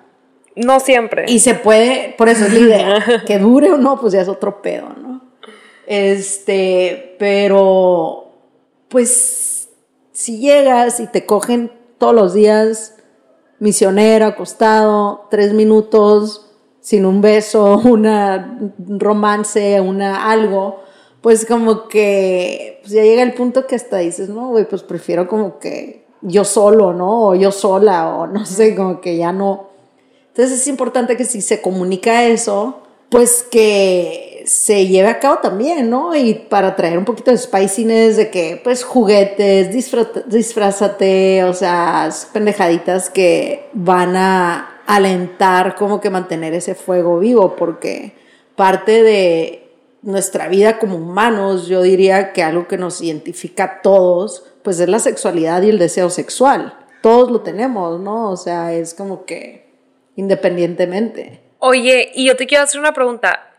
No 0.56 0.80
siempre. 0.80 1.24
Y 1.28 1.38
se 1.38 1.54
puede, 1.54 2.14
por 2.18 2.28
eso 2.28 2.44
es 2.44 2.52
la 2.52 2.58
idea, 2.58 3.22
que 3.26 3.38
dure 3.38 3.72
o 3.72 3.78
no, 3.78 3.98
pues 4.00 4.12
ya 4.12 4.20
es 4.20 4.28
otro 4.28 4.60
pedo, 4.60 4.88
¿no? 5.00 5.11
Este, 5.86 7.16
pero, 7.18 8.32
pues, 8.88 9.68
si 10.12 10.38
llegas 10.38 11.00
y 11.00 11.06
te 11.06 11.26
cogen 11.26 11.72
todos 11.98 12.14
los 12.14 12.34
días, 12.34 12.96
misionero, 13.58 14.26
acostado, 14.26 15.26
tres 15.30 15.52
minutos, 15.52 16.52
sin 16.80 17.06
un 17.06 17.20
beso, 17.20 17.78
una 17.84 18.58
un 18.78 19.00
romance, 19.00 19.80
una 19.80 20.30
algo, 20.30 20.80
pues 21.20 21.46
como 21.46 21.88
que 21.88 22.80
pues 22.82 22.92
ya 22.92 23.02
llega 23.02 23.22
el 23.22 23.34
punto 23.34 23.66
que 23.66 23.76
hasta 23.76 23.98
dices, 23.98 24.28
no, 24.28 24.48
güey, 24.48 24.68
pues 24.68 24.82
prefiero 24.82 25.28
como 25.28 25.58
que 25.58 26.04
yo 26.20 26.44
solo, 26.44 26.92
¿no? 26.92 27.28
O 27.28 27.34
yo 27.34 27.52
sola, 27.52 28.16
o 28.16 28.26
no 28.26 28.44
sé, 28.44 28.74
como 28.74 29.00
que 29.00 29.16
ya 29.16 29.32
no. 29.32 29.68
Entonces 30.28 30.60
es 30.60 30.66
importante 30.66 31.16
que 31.16 31.24
si 31.24 31.40
se 31.40 31.62
comunica 31.62 32.24
eso, 32.24 32.82
pues 33.10 33.44
que 33.44 34.31
se 34.46 34.86
lleve 34.86 35.08
a 35.08 35.18
cabo 35.18 35.38
también, 35.38 35.90
¿no? 35.90 36.14
Y 36.14 36.34
para 36.34 36.76
traer 36.76 36.98
un 36.98 37.04
poquito 37.04 37.30
de 37.30 37.38
spiciness, 37.38 38.16
de 38.16 38.30
que, 38.30 38.60
pues, 38.62 38.84
juguetes, 38.84 39.72
disfrázate, 40.26 41.44
o 41.44 41.52
sea, 41.54 42.08
pendejaditas 42.32 43.10
que 43.10 43.68
van 43.72 44.16
a 44.16 44.80
alentar 44.86 45.74
como 45.76 46.00
que 46.00 46.10
mantener 46.10 46.54
ese 46.54 46.74
fuego 46.74 47.18
vivo, 47.18 47.56
porque 47.56 48.14
parte 48.56 49.02
de 49.02 49.70
nuestra 50.02 50.48
vida 50.48 50.78
como 50.78 50.96
humanos, 50.96 51.68
yo 51.68 51.82
diría 51.82 52.32
que 52.32 52.42
algo 52.42 52.66
que 52.66 52.76
nos 52.76 53.00
identifica 53.00 53.64
a 53.64 53.82
todos, 53.82 54.44
pues 54.62 54.80
es 54.80 54.88
la 54.88 54.98
sexualidad 54.98 55.62
y 55.62 55.70
el 55.70 55.78
deseo 55.78 56.10
sexual. 56.10 56.76
Todos 57.02 57.30
lo 57.30 57.40
tenemos, 57.42 58.00
¿no? 58.00 58.30
O 58.30 58.36
sea, 58.36 58.72
es 58.72 58.94
como 58.94 59.24
que 59.24 59.70
independientemente. 60.16 61.40
Oye, 61.58 62.10
y 62.14 62.26
yo 62.26 62.36
te 62.36 62.46
quiero 62.46 62.64
hacer 62.64 62.80
una 62.80 62.92
pregunta. 62.92 63.51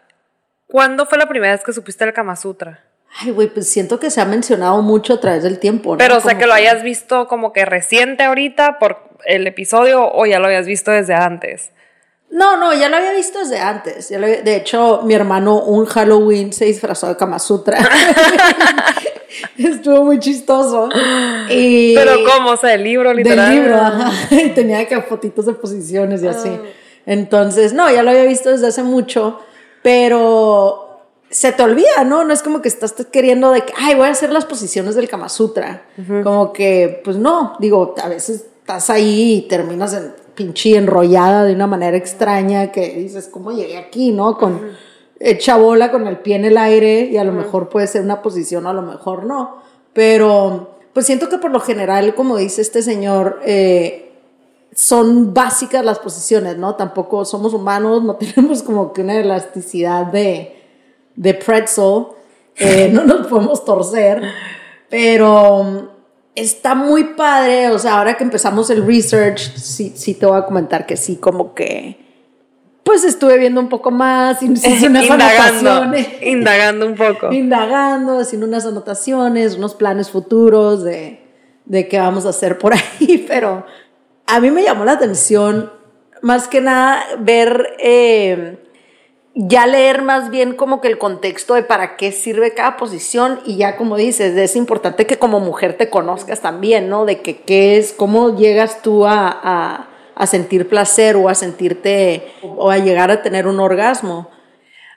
¿Cuándo 0.68 1.06
fue 1.06 1.18
la 1.18 1.28
primera 1.28 1.54
vez 1.54 1.64
que 1.64 1.74
supiste 1.74 2.04
el 2.04 2.14
Kama 2.14 2.36
Sutra? 2.36 2.84
Ay, 3.20 3.30
güey, 3.32 3.48
pues 3.48 3.70
siento 3.70 4.00
que 4.00 4.10
se 4.10 4.22
ha 4.22 4.26
mencionado 4.26 4.82
mucho 4.82 5.14
a 5.14 5.20
través 5.20 5.44
del 5.44 5.60
tiempo, 5.60 5.92
¿no? 5.92 5.98
Pero, 6.00 6.18
o 6.18 6.22
sea, 6.22 6.38
que 6.38 6.48
lo 6.48 6.54
hayas 6.54 6.82
visto 6.82 7.28
como 7.28 7.54
que 7.54 7.64
reciente 7.64 8.24
ahorita 8.24 8.80
por 8.80 8.98
el 9.26 9.46
episodio 9.46 10.12
o 10.12 10.26
ya 10.26 10.40
lo 10.40 10.48
habías 10.48 10.66
visto 10.66 10.90
desde 10.90 11.14
antes. 11.14 11.70
No, 12.32 12.58
no, 12.58 12.74
ya 12.74 12.90
lo 12.90 12.98
había 12.98 13.12
visto 13.12 13.38
desde 13.40 13.60
antes. 13.60 14.10
Ya 14.10 14.18
lo 14.18 14.26
había- 14.26 14.42
De 14.42 14.56
hecho, 14.56 15.02
mi 15.04 15.14
hermano 15.14 15.60
un 15.62 15.86
Halloween 15.86 16.52
se 16.52 16.66
disfrazó 16.66 17.08
de 17.08 17.16
Kama 17.16 17.38
Sutra. 17.38 17.78
Estuvo 19.58 20.04
muy 20.06 20.20
chistoso. 20.20 20.90
Y 21.50 21.94
Pero 21.96 22.16
¿cómo? 22.26 22.52
O 22.52 22.58
sea, 22.58 22.74
el 22.74 22.84
libro 22.84 23.14
literal. 23.14 23.50
Del 23.50 23.56
libro, 23.60 23.76
ajá. 23.80 24.12
Tenía 24.56 24.88
que 24.88 25.00
fotitos 25.04 25.46
de 25.46 25.54
posiciones 25.54 26.24
y 26.24 26.28
así. 26.28 26.50
Ah. 26.50 26.66
Entonces, 27.06 27.74
no, 27.74 27.92
ya 27.92 28.02
lo 28.04 28.10
había 28.12 28.24
visto 28.24 28.50
desde 28.50 28.68
hace 28.68 28.82
mucho, 28.84 29.40
pero 29.84 31.02
se 31.30 31.52
te 31.52 31.62
olvida, 31.62 32.04
¿no? 32.06 32.24
No 32.24 32.34
es 32.34 32.42
como 32.42 32.62
que 32.62 32.68
estás 32.68 32.94
queriendo 33.12 33.52
de 33.52 33.62
que, 33.62 33.74
ay, 33.78 33.96
voy 33.96 34.08
a 34.08 34.12
hacer 34.12 34.32
las 34.32 34.46
posiciones 34.46 34.96
del 34.96 35.10
Kama 35.10 35.30
Sutra. 35.30 35.86
Como 36.24 36.54
que, 36.54 37.02
pues 37.04 37.18
no, 37.18 37.56
digo, 37.60 37.94
a 38.02 38.08
veces 38.08 38.46
estás 38.60 38.90
ahí 38.90 39.34
y 39.34 39.42
terminas 39.42 39.94
en 39.94 40.14
pinche 40.36 40.76
enrollada 40.76 41.44
de 41.44 41.54
una 41.54 41.68
manera 41.68 41.98
extraña 41.98 42.72
que 42.72 42.90
dices, 42.96 43.28
¿cómo 43.28 43.52
llegué 43.52 43.78
aquí, 43.78 44.12
no? 44.12 44.38
Con 44.38 44.62
hecha 45.20 45.58
bola 45.58 45.92
con 45.92 46.08
el 46.08 46.18
pie 46.18 46.36
en 46.36 46.46
el 46.46 46.58
aire 46.58 47.02
y 47.12 47.18
a 47.18 47.24
lo 47.24 47.32
mejor 47.32 47.70
puede 47.70 47.88
ser 47.88 48.02
una 48.02 48.22
posición 48.22 48.68
a 48.68 48.74
lo 48.74 48.82
mejor 48.82 49.26
no. 49.26 49.62
Pero 49.94 50.78
pues 50.94 51.06
siento 51.06 51.30
que 51.30 51.38
por 51.38 51.52
lo 51.52 51.60
general, 51.60 52.14
como 52.16 52.38
dice 52.38 52.62
este 52.62 52.82
señor, 52.82 53.40
eh, 53.46 54.13
son 54.76 55.34
básicas 55.34 55.84
las 55.84 56.00
posiciones, 56.00 56.58
¿no? 56.58 56.76
Tampoco 56.76 57.26
somos 57.26 57.54
humanos, 57.54 58.04
no 58.04 58.16
tenemos 58.18 58.64
como 58.64 58.94
que 58.94 59.02
una 59.02 59.16
elasticidad 59.16 60.08
de, 60.08 60.56
de 61.16 61.34
pretzel, 61.34 62.08
eh, 62.56 62.90
no 62.92 63.04
nos 63.04 63.28
podemos 63.28 63.66
torcer, 63.66 64.22
pero 64.90 65.58
um, 65.60 65.88
está 66.36 66.76
muy 66.76 67.04
padre, 67.16 67.70
o 67.70 67.80
sea, 67.80 67.98
ahora 67.98 68.16
que 68.16 68.24
empezamos 68.24 68.70
el 68.70 68.86
research, 68.86 69.56
sí, 69.56 69.94
sí 69.96 70.14
te 70.14 70.26
voy 70.26 70.38
a 70.38 70.46
comentar 70.46 70.86
que 70.86 70.98
sí, 70.98 71.16
como 71.16 71.54
que, 71.54 72.00
pues 72.84 73.04
estuve 73.04 73.38
viendo 73.38 73.60
un 73.60 73.70
poco 73.70 73.92
más, 73.92 74.42
hice 74.44 74.88
unas 74.88 75.04
indagando, 75.06 75.72
anotaciones 75.72 76.08
indagando 76.22 76.86
un 76.86 76.96
poco. 76.96 77.32
indagando, 77.32 78.20
haciendo 78.20 78.46
unas 78.48 78.66
anotaciones, 78.66 79.56
unos 79.56 79.74
planes 79.74 80.12
futuros 80.12 80.84
de, 80.84 81.24
de 81.66 81.88
qué 81.88 81.98
vamos 81.98 82.26
a 82.26 82.30
hacer 82.30 82.58
por 82.58 82.74
ahí, 83.00 83.26
pero 83.28 83.66
a 84.28 84.40
mí 84.40 84.52
me 84.52 84.64
llamó 84.64 84.86
la 84.86 84.94
atención 84.94 85.72
más 86.22 86.48
que 86.48 86.62
nada 86.62 87.04
ver, 87.20 87.76
eh, 87.80 88.58
ya 89.36 89.68
leer 89.68 90.04
más 90.04 90.30
bien 90.30 90.56
como 90.56 90.80
que 90.80 90.88
el 90.88 90.98
contexto 90.98 91.56
de 91.56 91.64
para 91.64 91.98
qué 91.98 92.12
sirve 92.12 92.54
cada 92.54 92.78
posición 92.78 93.42
y 93.46 93.58
ya 93.58 93.76
como 93.76 93.98
dices, 93.98 94.38
es 94.38 94.56
importante 94.56 95.06
que 95.06 95.20
como 95.20 95.40
mujer 95.40 95.76
te 95.76 95.90
conozcas 95.90 96.40
también, 96.40 96.88
¿no? 96.88 97.06
De 97.06 97.22
que 97.22 97.42
qué 97.42 97.78
es, 97.78 97.92
cómo 97.92 98.38
llegas 98.38 98.82
tú 98.82 99.06
a, 99.06 99.28
a, 99.30 99.90
a 100.16 100.28
sentir 100.28 100.70
placer 100.70 101.18
o 101.18 101.28
a 101.28 101.36
sentirte 101.36 102.32
o 102.42 102.72
a 102.72 102.78
llegar 102.78 103.12
a 103.12 103.22
tener 103.22 103.46
un 103.46 103.60
orgasmo. 103.60 104.30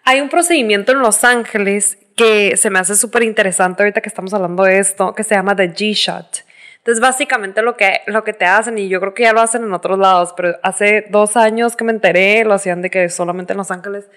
Hay 0.05 0.21
un 0.21 0.29
procedimiento 0.29 0.93
en 0.93 1.01
Los 1.01 1.25
Ángeles 1.25 1.99
que 2.15 2.57
se 2.57 2.71
me 2.71 2.79
hace 2.79 2.95
súper 2.95 3.25
interesante 3.25 3.83
ahorita 3.83 4.01
que 4.01 4.09
estamos 4.09 4.33
hablando 4.33 4.63
de 4.63 4.79
esto, 4.79 5.13
que 5.15 5.25
se 5.25 5.35
llama 5.35 5.57
The 5.57 5.75
G-Shot. 5.75 6.46
Entonces, 6.87 7.01
básicamente 7.01 7.63
lo 7.63 7.77
que, 7.77 8.03
lo 8.07 8.23
que 8.23 8.33
te 8.33 8.45
hacen, 8.45 8.79
y 8.79 8.89
yo 8.89 9.01
creo 9.01 9.13
que 9.13 9.25
ya 9.25 9.33
lo 9.33 9.41
hacen 9.41 9.65
en 9.65 9.73
otros 9.73 9.99
lados, 9.99 10.33
pero 10.37 10.55
hace 10.63 11.05
dos 11.11 11.37
años 11.37 11.75
que 11.75 11.83
me 11.83 11.91
enteré, 11.91 12.45
lo 12.45 12.55
hacían 12.55 12.81
de 12.81 12.91
que 12.91 13.09
solamente 13.09 13.55
en 13.55 13.57
Los 13.57 13.73
Ángeles, 13.73 14.09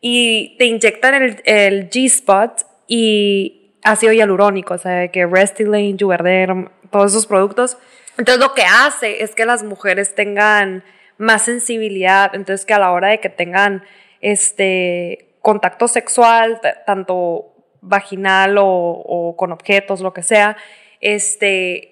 y 0.00 0.56
te 0.58 0.64
inyectan 0.64 1.14
el, 1.14 1.42
el 1.44 1.88
G-Spot 1.88 2.66
y 2.88 3.76
ácido 3.84 4.12
hialurónico, 4.12 4.74
o 4.74 4.78
sea, 4.78 5.06
que 5.06 5.24
Restylane, 5.24 5.94
Juvederm, 5.96 6.72
todos 6.90 7.12
esos 7.12 7.28
productos. 7.28 7.78
Entonces, 8.18 8.44
lo 8.44 8.54
que 8.54 8.64
hace 8.64 9.22
es 9.22 9.36
que 9.36 9.46
las 9.46 9.62
mujeres 9.62 10.16
tengan 10.16 10.82
más 11.16 11.42
sensibilidad, 11.42 12.34
entonces 12.34 12.66
que 12.66 12.74
a 12.74 12.80
la 12.80 12.90
hora 12.90 13.06
de 13.06 13.20
que 13.20 13.28
tengan 13.28 13.84
este 14.20 15.36
contacto 15.42 15.86
sexual, 15.86 16.60
tanto 16.84 17.54
vaginal 17.82 18.58
o, 18.58 18.66
o 18.66 19.36
con 19.36 19.52
objetos, 19.52 20.00
lo 20.00 20.12
que 20.12 20.24
sea, 20.24 20.56
este 21.00 21.89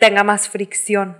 tenga 0.00 0.24
más 0.24 0.48
fricción. 0.48 1.16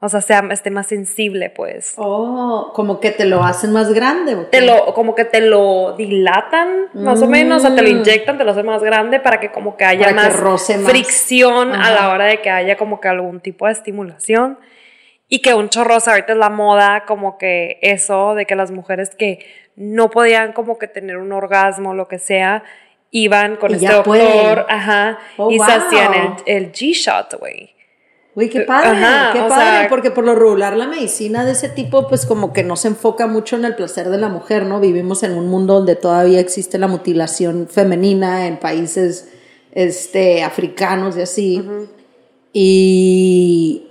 O 0.00 0.08
sea, 0.08 0.20
sea, 0.20 0.44
esté 0.52 0.70
más 0.70 0.86
sensible, 0.86 1.50
pues. 1.50 1.94
Oh, 1.96 2.70
como 2.72 3.00
que 3.00 3.10
te 3.10 3.24
lo 3.24 3.42
hacen 3.42 3.72
más 3.72 3.92
grande. 3.92 4.36
¿o? 4.36 4.46
Te 4.46 4.60
lo, 4.60 4.94
como 4.94 5.16
que 5.16 5.24
te 5.24 5.40
lo 5.40 5.94
dilatan, 5.96 6.86
más 6.94 7.20
o 7.20 7.26
menos, 7.26 7.64
o 7.64 7.66
sea, 7.66 7.74
te 7.74 7.82
lo 7.82 7.88
Mm. 7.88 7.98
inyectan, 7.98 8.38
te 8.38 8.44
lo 8.44 8.52
hacen 8.52 8.64
más 8.64 8.80
grande 8.84 9.18
para 9.18 9.40
que 9.40 9.50
como 9.50 9.76
que 9.76 9.84
haya 9.84 10.06
que 10.06 10.14
más 10.14 10.38
roce 10.38 10.78
más. 10.78 10.88
fricción 10.88 11.74
a 11.74 11.90
la 11.90 12.10
hora 12.10 12.26
de 12.26 12.40
que 12.40 12.48
haya 12.48 12.76
como 12.76 13.00
que 13.00 13.08
algún 13.08 13.40
tipo 13.40 13.66
de 13.66 13.72
estimulación. 13.72 14.58
Y 15.28 15.42
que 15.42 15.52
un 15.54 15.68
chorro, 15.68 15.94
ahorita 15.94 16.32
es 16.32 16.38
la 16.38 16.48
moda, 16.48 17.04
como 17.04 17.36
que 17.36 17.78
eso, 17.82 18.36
de 18.36 18.46
que 18.46 18.54
las 18.54 18.70
mujeres 18.70 19.10
que 19.16 19.44
no 19.74 20.10
podían 20.10 20.52
como 20.52 20.78
que 20.78 20.86
tener 20.86 21.16
un 21.18 21.32
orgasmo, 21.32 21.92
lo 21.92 22.06
que 22.06 22.18
sea, 22.20 22.62
iban 23.10 23.56
con 23.56 23.70
Y 23.72 23.74
este 23.74 23.86
doctor, 23.92 24.66
ajá, 24.68 25.18
Oh, 25.36 25.50
y 25.50 25.58
se 25.58 25.72
hacían 25.72 26.14
el, 26.14 26.32
el 26.46 26.72
G-Shot, 26.72 27.38
güey. 27.38 27.70
Uy, 28.34 28.48
qué 28.50 28.60
padre, 28.60 28.90
Ajá, 28.90 29.30
qué 29.32 29.40
padre, 29.40 29.54
sea- 29.80 29.86
porque 29.88 30.10
por 30.12 30.24
lo 30.24 30.34
regular 30.36 30.76
la 30.76 30.86
medicina 30.86 31.44
de 31.44 31.52
ese 31.52 31.68
tipo, 31.68 32.06
pues 32.06 32.24
como 32.24 32.52
que 32.52 32.62
no 32.62 32.76
se 32.76 32.88
enfoca 32.88 33.26
mucho 33.26 33.56
en 33.56 33.64
el 33.64 33.74
placer 33.74 34.10
de 34.10 34.18
la 34.18 34.28
mujer, 34.28 34.64
¿no? 34.64 34.78
Vivimos 34.78 35.24
en 35.24 35.32
un 35.32 35.48
mundo 35.48 35.74
donde 35.74 35.96
todavía 35.96 36.38
existe 36.38 36.78
la 36.78 36.86
mutilación 36.86 37.66
femenina 37.68 38.46
en 38.46 38.58
países 38.58 39.28
este, 39.72 40.44
africanos 40.44 41.16
y 41.16 41.22
así. 41.22 41.64
Y 42.52 43.88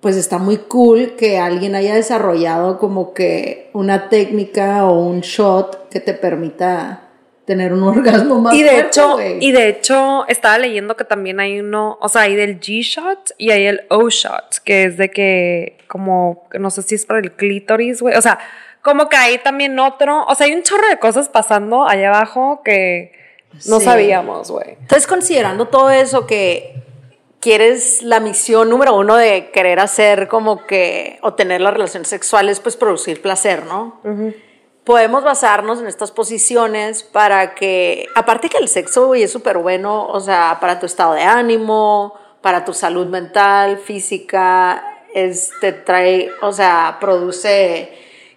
pues 0.00 0.16
está 0.16 0.38
muy 0.38 0.58
cool 0.58 1.16
que 1.16 1.38
alguien 1.38 1.74
haya 1.74 1.94
desarrollado 1.94 2.78
como 2.78 3.14
que 3.14 3.70
una 3.72 4.08
técnica 4.08 4.84
o 4.84 4.98
un 5.00 5.20
shot 5.20 5.88
que 5.88 6.00
te 6.00 6.12
permita 6.12 7.05
tener 7.46 7.72
un 7.72 7.82
orgasmo 7.84 8.40
más 8.40 8.54
y 8.54 8.62
de 8.62 8.70
fuerte, 8.70 8.86
hecho, 8.88 9.16
y 9.40 9.52
de 9.52 9.68
hecho, 9.68 10.24
estaba 10.28 10.58
leyendo 10.58 10.96
que 10.96 11.04
también 11.04 11.40
hay 11.40 11.60
uno, 11.60 11.96
o 12.00 12.08
sea, 12.08 12.22
hay 12.22 12.34
del 12.34 12.60
G-shot 12.60 13.32
y 13.38 13.50
hay 13.52 13.66
el 13.66 13.82
O-shot, 13.88 14.58
que 14.64 14.84
es 14.84 14.96
de 14.96 15.10
que, 15.10 15.78
como, 15.88 16.46
no 16.58 16.70
sé 16.70 16.82
si 16.82 16.94
es 16.96 17.06
para 17.06 17.20
el 17.20 17.32
clítoris, 17.32 18.02
güey. 18.02 18.16
O 18.16 18.22
sea, 18.22 18.38
como 18.82 19.08
que 19.08 19.16
hay 19.16 19.38
también 19.38 19.78
otro, 19.78 20.24
o 20.26 20.34
sea, 20.34 20.46
hay 20.46 20.52
un 20.54 20.62
chorro 20.62 20.88
de 20.88 20.98
cosas 20.98 21.28
pasando 21.28 21.88
allá 21.88 22.08
abajo 22.08 22.62
que 22.64 23.12
no 23.68 23.78
Sí. 23.78 23.84
sabíamos, 23.86 24.50
güey. 24.50 24.76
Entonces, 24.80 25.06
considerando 25.06 25.66
todo 25.68 25.90
eso 25.90 26.26
que 26.26 26.82
quieres 27.40 28.02
la 28.02 28.18
misión 28.20 28.68
número 28.70 28.96
uno 28.96 29.14
de 29.16 29.50
querer 29.50 29.78
hacer 29.78 30.26
como 30.28 30.66
que, 30.66 31.18
o 31.22 31.34
tener 31.34 31.60
las 31.60 31.72
relaciones 31.72 32.08
sexuales, 32.08 32.60
pues 32.60 32.76
producir 32.76 33.22
placer, 33.22 33.64
¿no? 33.66 34.00
Podemos 34.86 35.24
basarnos 35.24 35.80
en 35.80 35.88
estas 35.88 36.12
posiciones 36.12 37.02
para 37.02 37.56
que, 37.56 38.06
aparte 38.14 38.48
que 38.48 38.58
el 38.58 38.68
sexo, 38.68 39.08
güey, 39.08 39.24
es 39.24 39.32
súper 39.32 39.58
bueno, 39.58 40.06
o 40.06 40.20
sea, 40.20 40.58
para 40.60 40.78
tu 40.78 40.86
estado 40.86 41.14
de 41.14 41.22
ánimo, 41.22 42.14
para 42.40 42.64
tu 42.64 42.72
salud 42.72 43.08
mental, 43.08 43.78
física, 43.78 45.02
es, 45.12 45.50
te 45.60 45.72
trae, 45.72 46.30
o 46.40 46.52
sea, 46.52 46.98
produce 47.00 47.90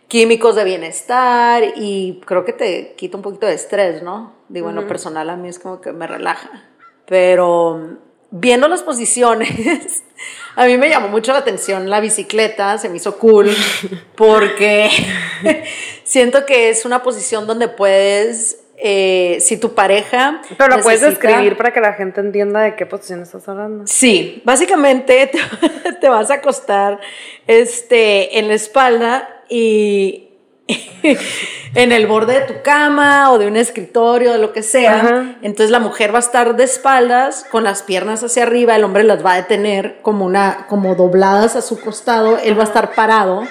químicos 0.08 0.56
de 0.56 0.64
bienestar 0.64 1.64
y 1.76 2.20
creo 2.26 2.44
que 2.44 2.54
te 2.54 2.96
quita 2.98 3.18
un 3.18 3.22
poquito 3.22 3.46
de 3.46 3.54
estrés, 3.54 4.02
¿no? 4.02 4.34
Digo, 4.48 4.70
en 4.70 4.76
lo 4.76 4.88
personal 4.88 5.30
a 5.30 5.36
mí 5.36 5.50
es 5.50 5.60
como 5.60 5.80
que 5.80 5.92
me 5.92 6.08
relaja. 6.08 6.50
Pero 7.06 8.00
viendo 8.32 8.68
las 8.68 8.82
posiciones, 8.82 10.04
a 10.56 10.66
mí 10.66 10.78
me 10.78 10.90
llamó 10.90 11.10
mucho 11.10 11.32
la 11.32 11.40
atención 11.40 11.90
la 11.90 12.00
bicicleta, 12.00 12.78
se 12.80 12.90
me 12.90 12.98
hizo 12.98 13.18
cool, 13.18 13.56
porque 14.16 14.90
siento 16.10 16.48
que 16.48 16.70
es 16.70 16.86
una 16.86 17.04
posición 17.04 17.46
donde 17.46 17.68
puedes, 17.68 18.58
eh, 18.78 19.38
si 19.42 19.58
tu 19.58 19.76
pareja... 19.76 20.42
Pero 20.58 20.78
lo 20.78 20.82
puedes 20.82 21.02
describir 21.02 21.56
para 21.56 21.72
que 21.72 21.80
la 21.80 21.94
gente 21.94 22.20
entienda 22.20 22.62
de 22.62 22.76
qué 22.76 22.88
posición 22.88 23.22
estás 23.22 23.48
hablando. 23.48 23.86
Sí, 23.86 24.42
básicamente 24.44 25.28
te, 25.84 25.94
te 25.94 26.10
vas 26.10 26.32
a 26.32 26.36
acostar 26.36 27.00
este, 27.46 28.40
en 28.40 28.48
la 28.48 28.56
espalda 28.56 29.44
y 29.50 30.30
en 31.76 31.92
el 31.92 32.08
borde 32.08 32.40
de 32.40 32.42
tu 32.42 32.64
cama 32.64 33.32
o 33.32 33.38
de 33.38 33.46
un 33.46 33.56
escritorio, 33.56 34.32
de 34.32 34.40
lo 34.40 34.52
que 34.52 34.64
sea. 34.64 34.96
Ajá. 34.96 35.36
Entonces 35.44 35.70
la 35.70 35.80
mujer 35.80 36.12
va 36.12 36.18
a 36.18 36.22
estar 36.22 36.56
de 36.56 36.64
espaldas 36.64 37.46
con 37.52 37.64
las 37.64 37.84
piernas 37.84 38.24
hacia 38.24 38.42
arriba, 38.42 38.76
el 38.76 38.84
hombre 38.84 39.04
las 39.04 39.24
va 39.24 39.34
a 39.34 39.36
detener 39.36 40.00
como, 40.02 40.26
una, 40.26 40.66
como 40.68 40.96
dobladas 40.96 41.56
a 41.56 41.62
su 41.62 41.80
costado, 41.80 42.40
él 42.40 42.58
va 42.58 42.64
a 42.64 42.68
estar 42.68 42.96
parado. 42.96 43.44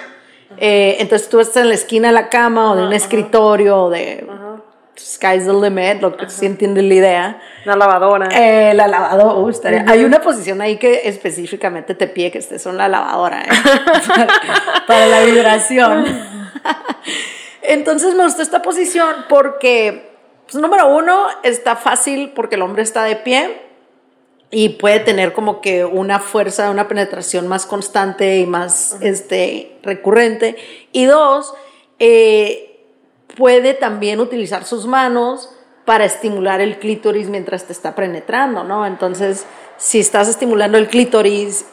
Eh, 0.57 0.97
entonces 0.99 1.29
tú 1.29 1.39
estás 1.39 1.63
en 1.63 1.69
la 1.69 1.75
esquina 1.75 2.07
de 2.09 2.13
la 2.13 2.29
cama 2.29 2.71
o 2.71 2.75
de 2.75 2.83
un 2.87 2.93
escritorio 2.93 3.83
o 3.83 3.89
de 3.89 4.25
sky's 4.97 5.45
the 5.45 5.53
limit, 5.53 6.01
lo 6.01 6.17
que 6.17 6.29
sí 6.29 6.45
entiende 6.45 6.81
la 6.81 6.93
idea. 6.93 7.41
Una 7.65 7.75
lavadora. 7.77 8.27
Eh, 8.33 8.73
la 8.73 8.87
lavadora, 8.87 9.33
uh, 9.35 9.49
estaría- 9.49 9.85
hay 9.87 10.03
una 10.03 10.19
posición 10.19 10.59
ahí 10.61 10.77
que 10.77 11.07
específicamente 11.07 11.95
te 11.95 12.07
pide 12.07 12.31
que 12.31 12.39
estés 12.39 12.65
en 12.65 12.75
la 12.77 12.89
lavadora, 12.89 13.43
¿eh? 13.43 13.47
para, 14.07 14.27
para 14.87 15.05
la 15.07 15.21
vibración. 15.21 16.05
Entonces 17.61 18.15
me 18.15 18.23
gusta 18.23 18.41
esta 18.41 18.61
posición 18.61 19.25
porque, 19.29 20.11
pues, 20.49 20.61
número 20.61 20.87
uno, 20.87 21.27
está 21.43 21.75
fácil 21.75 22.31
porque 22.35 22.55
el 22.55 22.61
hombre 22.61 22.83
está 22.83 23.03
de 23.03 23.15
pie 23.15 23.61
y 24.51 24.69
puede 24.69 24.99
tener 24.99 25.33
como 25.33 25.61
que 25.61 25.85
una 25.85 26.19
fuerza, 26.19 26.71
una 26.71 26.87
penetración 26.87 27.47
más 27.47 27.65
constante 27.65 28.39
y 28.39 28.45
más 28.45 28.97
este, 29.01 29.77
recurrente. 29.83 30.55
Y 30.91 31.05
dos, 31.05 31.53
eh, 31.99 32.85
puede 33.37 33.73
también 33.73 34.19
utilizar 34.19 34.65
sus 34.65 34.87
manos 34.87 35.49
para 35.85 36.05
estimular 36.05 36.61
el 36.61 36.79
clítoris 36.79 37.29
mientras 37.29 37.65
te 37.65 37.73
está 37.73 37.95
penetrando, 37.95 38.63
¿no? 38.63 38.85
Entonces, 38.85 39.45
si 39.77 39.99
estás 39.99 40.27
estimulando 40.27 40.77
el 40.77 40.87
clítoris 40.87 41.65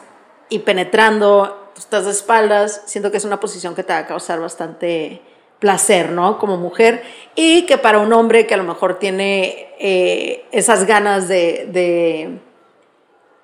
y 0.49 0.59
penetrando, 0.59 1.71
estás 1.77 2.05
de 2.05 2.11
espaldas, 2.11 2.83
siento 2.85 3.11
que 3.11 3.17
es 3.17 3.25
una 3.25 3.39
posición 3.39 3.75
que 3.75 3.83
te 3.83 3.93
va 3.93 3.99
a 3.99 4.07
causar 4.07 4.39
bastante 4.39 5.21
placer, 5.59 6.11
¿no? 6.11 6.39
Como 6.39 6.57
mujer. 6.57 7.03
Y 7.35 7.65
que 7.65 7.77
para 7.77 7.99
un 7.99 8.13
hombre 8.13 8.47
que 8.47 8.53
a 8.53 8.57
lo 8.57 8.63
mejor 8.63 8.99
tiene 8.99 9.69
eh, 9.79 10.45
esas 10.51 10.85
ganas 10.85 11.27
de, 11.27 11.67
de, 11.71 12.39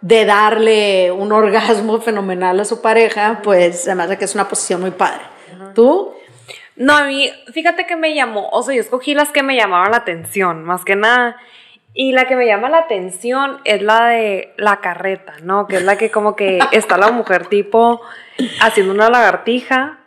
de 0.04 0.26
darle 0.26 1.14
un 1.14 1.32
orgasmo 1.32 2.02
fenomenal 2.02 2.60
a 2.60 2.66
su 2.66 2.82
pareja, 2.82 3.40
pues 3.42 3.88
además 3.88 4.10
de 4.10 4.18
que 4.18 4.26
es 4.26 4.36
una 4.36 4.50
posición 4.50 4.82
muy 4.82 4.92
padre. 4.92 5.22
¿Tú? 5.74 6.14
No, 6.76 6.98
a 6.98 7.06
mí, 7.06 7.32
fíjate 7.54 7.86
que 7.86 7.96
me 7.96 8.14
llamó, 8.14 8.50
o 8.50 8.62
sea, 8.64 8.76
yo 8.76 8.82
escogí 8.82 9.14
las 9.14 9.32
que 9.32 9.44
me 9.44 9.56
llamaban 9.56 9.92
la 9.92 9.98
atención, 9.98 10.66
más 10.66 10.84
que 10.84 10.98
nada. 10.98 11.38
Y 11.94 12.12
la 12.12 12.28
que 12.28 12.36
me 12.36 12.46
llama 12.46 12.70
la 12.70 12.80
atención 12.80 13.62
es 13.64 13.82
la 13.82 14.08
de 14.08 14.54
la 14.58 14.82
carreta, 14.82 15.36
¿no? 15.42 15.68
Que 15.68 15.78
es 15.78 15.84
la 15.84 15.98
que 15.98 16.12
como 16.12 16.36
que 16.36 16.60
está 16.74 16.98
la 16.98 17.12
mujer 17.12 17.46
tipo 17.46 18.02
haciendo 18.60 18.92
una 18.92 19.10
lagartija 19.10 20.00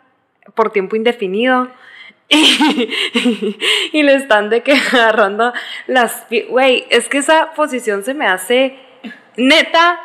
por 0.53 0.71
tiempo 0.71 0.95
indefinido. 0.95 1.69
y 2.29 4.03
le 4.03 4.13
están 4.13 4.51
de 4.51 4.61
que 4.61 4.73
agarrando 4.73 5.53
las... 5.87 6.27
Güey, 6.49 6.85
es 6.91 7.09
que 7.09 7.17
esa 7.17 7.53
posición 7.55 8.03
se 8.03 8.13
me 8.13 8.27
hace 8.27 8.77
neta 9.37 9.99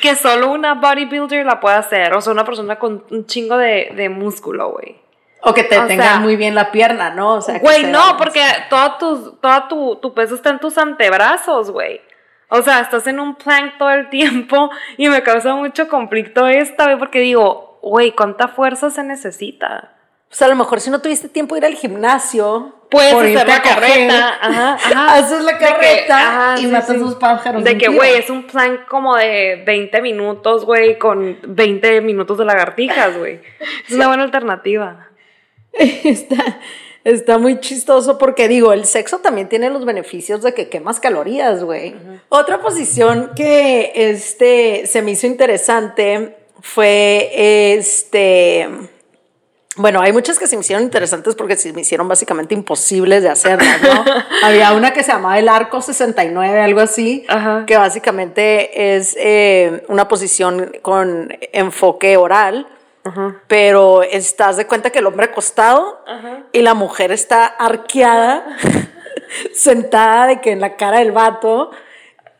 que 0.00 0.14
solo 0.14 0.50
una 0.52 0.74
bodybuilder 0.74 1.44
la 1.44 1.60
puede 1.60 1.76
hacer. 1.76 2.14
O 2.14 2.20
sea, 2.20 2.32
una 2.32 2.44
persona 2.44 2.78
con 2.78 3.04
un 3.10 3.26
chingo 3.26 3.56
de, 3.56 3.92
de 3.96 4.08
músculo, 4.08 4.70
güey. 4.70 4.96
O 5.42 5.52
que 5.52 5.64
te 5.64 5.78
O 5.78 5.86
tenga 5.86 6.04
sea, 6.04 6.18
muy 6.20 6.36
bien 6.36 6.54
la 6.54 6.72
pierna, 6.72 7.10
¿no? 7.10 7.34
O 7.34 7.40
sea, 7.40 7.58
Güey, 7.58 7.84
no, 7.84 8.16
porque 8.16 8.40
todo, 8.70 8.96
tu, 8.96 9.32
todo 9.32 9.64
tu, 9.68 9.96
tu 9.96 10.14
peso 10.14 10.34
está 10.36 10.50
en 10.50 10.58
tus 10.58 10.78
antebrazos, 10.78 11.70
güey. 11.70 12.00
O 12.48 12.62
sea, 12.62 12.80
estás 12.80 13.06
en 13.06 13.20
un 13.20 13.34
plank 13.34 13.76
todo 13.78 13.90
el 13.90 14.08
tiempo 14.08 14.70
y 14.96 15.08
me 15.08 15.22
causa 15.22 15.54
mucho 15.54 15.88
conflicto 15.88 16.46
esta, 16.46 16.84
güey, 16.84 16.98
porque 16.98 17.18
digo, 17.20 17.78
güey, 17.82 18.12
¿cuánta 18.12 18.48
fuerza 18.48 18.90
se 18.90 19.02
necesita? 19.02 19.93
Pues 20.34 20.42
a 20.42 20.48
lo 20.48 20.56
mejor 20.56 20.80
si 20.80 20.90
no 20.90 21.00
tuviste 21.00 21.28
tiempo 21.28 21.54
de 21.54 21.60
ir 21.60 21.64
al 21.66 21.74
gimnasio, 21.76 22.74
Puedes 22.90 23.14
por 23.14 23.24
hacer 23.24 23.46
la 23.46 23.62
carreta, 23.62 24.38
ajá, 24.40 24.74
ajá. 24.84 25.14
haces 25.14 25.44
la 25.44 25.56
que, 25.56 25.64
carreta 25.64 26.18
ajá, 26.18 26.54
y 26.58 26.62
sí, 26.62 26.66
matas 26.66 26.88
sí. 26.88 26.96
dos 26.96 27.14
pájaros. 27.14 27.62
De 27.62 27.78
que, 27.78 27.86
güey, 27.86 28.14
es 28.14 28.28
un 28.30 28.42
plank 28.42 28.84
como 28.86 29.14
de 29.14 29.62
20 29.64 30.02
minutos, 30.02 30.64
güey, 30.64 30.98
con 30.98 31.38
20 31.46 32.00
minutos 32.00 32.36
de 32.36 32.46
lagartijas, 32.46 33.16
güey. 33.16 33.42
Es 33.86 33.94
una 33.94 34.08
buena 34.08 34.24
alternativa. 34.24 35.06
está, 35.72 36.58
está 37.04 37.38
muy 37.38 37.60
chistoso 37.60 38.18
porque 38.18 38.48
digo, 38.48 38.72
el 38.72 38.86
sexo 38.86 39.20
también 39.20 39.48
tiene 39.48 39.70
los 39.70 39.84
beneficios 39.84 40.42
de 40.42 40.52
que 40.52 40.68
quemas 40.68 40.98
calorías, 40.98 41.62
güey. 41.62 41.94
Otra 42.28 42.60
posición 42.60 43.30
que 43.36 43.92
este, 43.94 44.88
se 44.88 45.00
me 45.00 45.12
hizo 45.12 45.28
interesante 45.28 46.38
fue 46.60 47.30
este... 47.76 48.90
Bueno, 49.76 50.00
hay 50.00 50.12
muchas 50.12 50.38
que 50.38 50.46
se 50.46 50.56
me 50.56 50.60
hicieron 50.60 50.84
interesantes 50.84 51.34
porque 51.34 51.56
se 51.56 51.72
me 51.72 51.80
hicieron 51.80 52.06
básicamente 52.06 52.54
imposibles 52.54 53.22
de 53.24 53.28
hacerlas, 53.28 53.82
¿no? 53.82 54.04
Había 54.44 54.72
una 54.72 54.92
que 54.92 55.02
se 55.02 55.10
llamaba 55.10 55.38
el 55.38 55.48
arco 55.48 55.82
69, 55.82 56.60
algo 56.60 56.80
así, 56.80 57.24
Ajá. 57.28 57.64
que 57.66 57.76
básicamente 57.76 58.94
es 58.96 59.16
eh, 59.18 59.84
una 59.88 60.06
posición 60.06 60.72
con 60.82 61.36
enfoque 61.52 62.16
oral, 62.16 62.68
pero 63.48 64.02
estás 64.02 64.56
de 64.56 64.66
cuenta 64.66 64.90
que 64.90 65.00
el 65.00 65.06
hombre 65.06 65.26
acostado 65.26 66.02
y 66.52 66.62
la 66.62 66.72
mujer 66.72 67.12
está 67.12 67.44
arqueada, 67.44 68.56
sentada 69.54 70.28
de 70.28 70.40
que 70.40 70.52
en 70.52 70.60
la 70.60 70.76
cara 70.76 71.00
del 71.00 71.12
vato. 71.12 71.70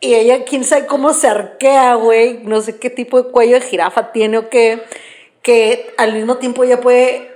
Y 0.01 0.15
ella, 0.15 0.45
quién 0.45 0.65
sabe 0.65 0.87
cómo 0.87 1.13
se 1.13 1.29
arquea, 1.29 1.95
güey. 1.95 2.41
No 2.45 2.61
sé 2.61 2.79
qué 2.79 2.91
tipo 2.91 3.23
de 3.23 3.31
cuello 3.31 3.55
de 3.55 3.63
jirafa 3.63 4.13
tiene 4.13 4.39
o 4.39 4.49
qué. 4.49 4.83
Que 5.45 5.95
al 5.97 6.15
mismo 6.15 6.39
tiempo 6.39 6.65
ella 6.65 6.81
puede 6.81 7.31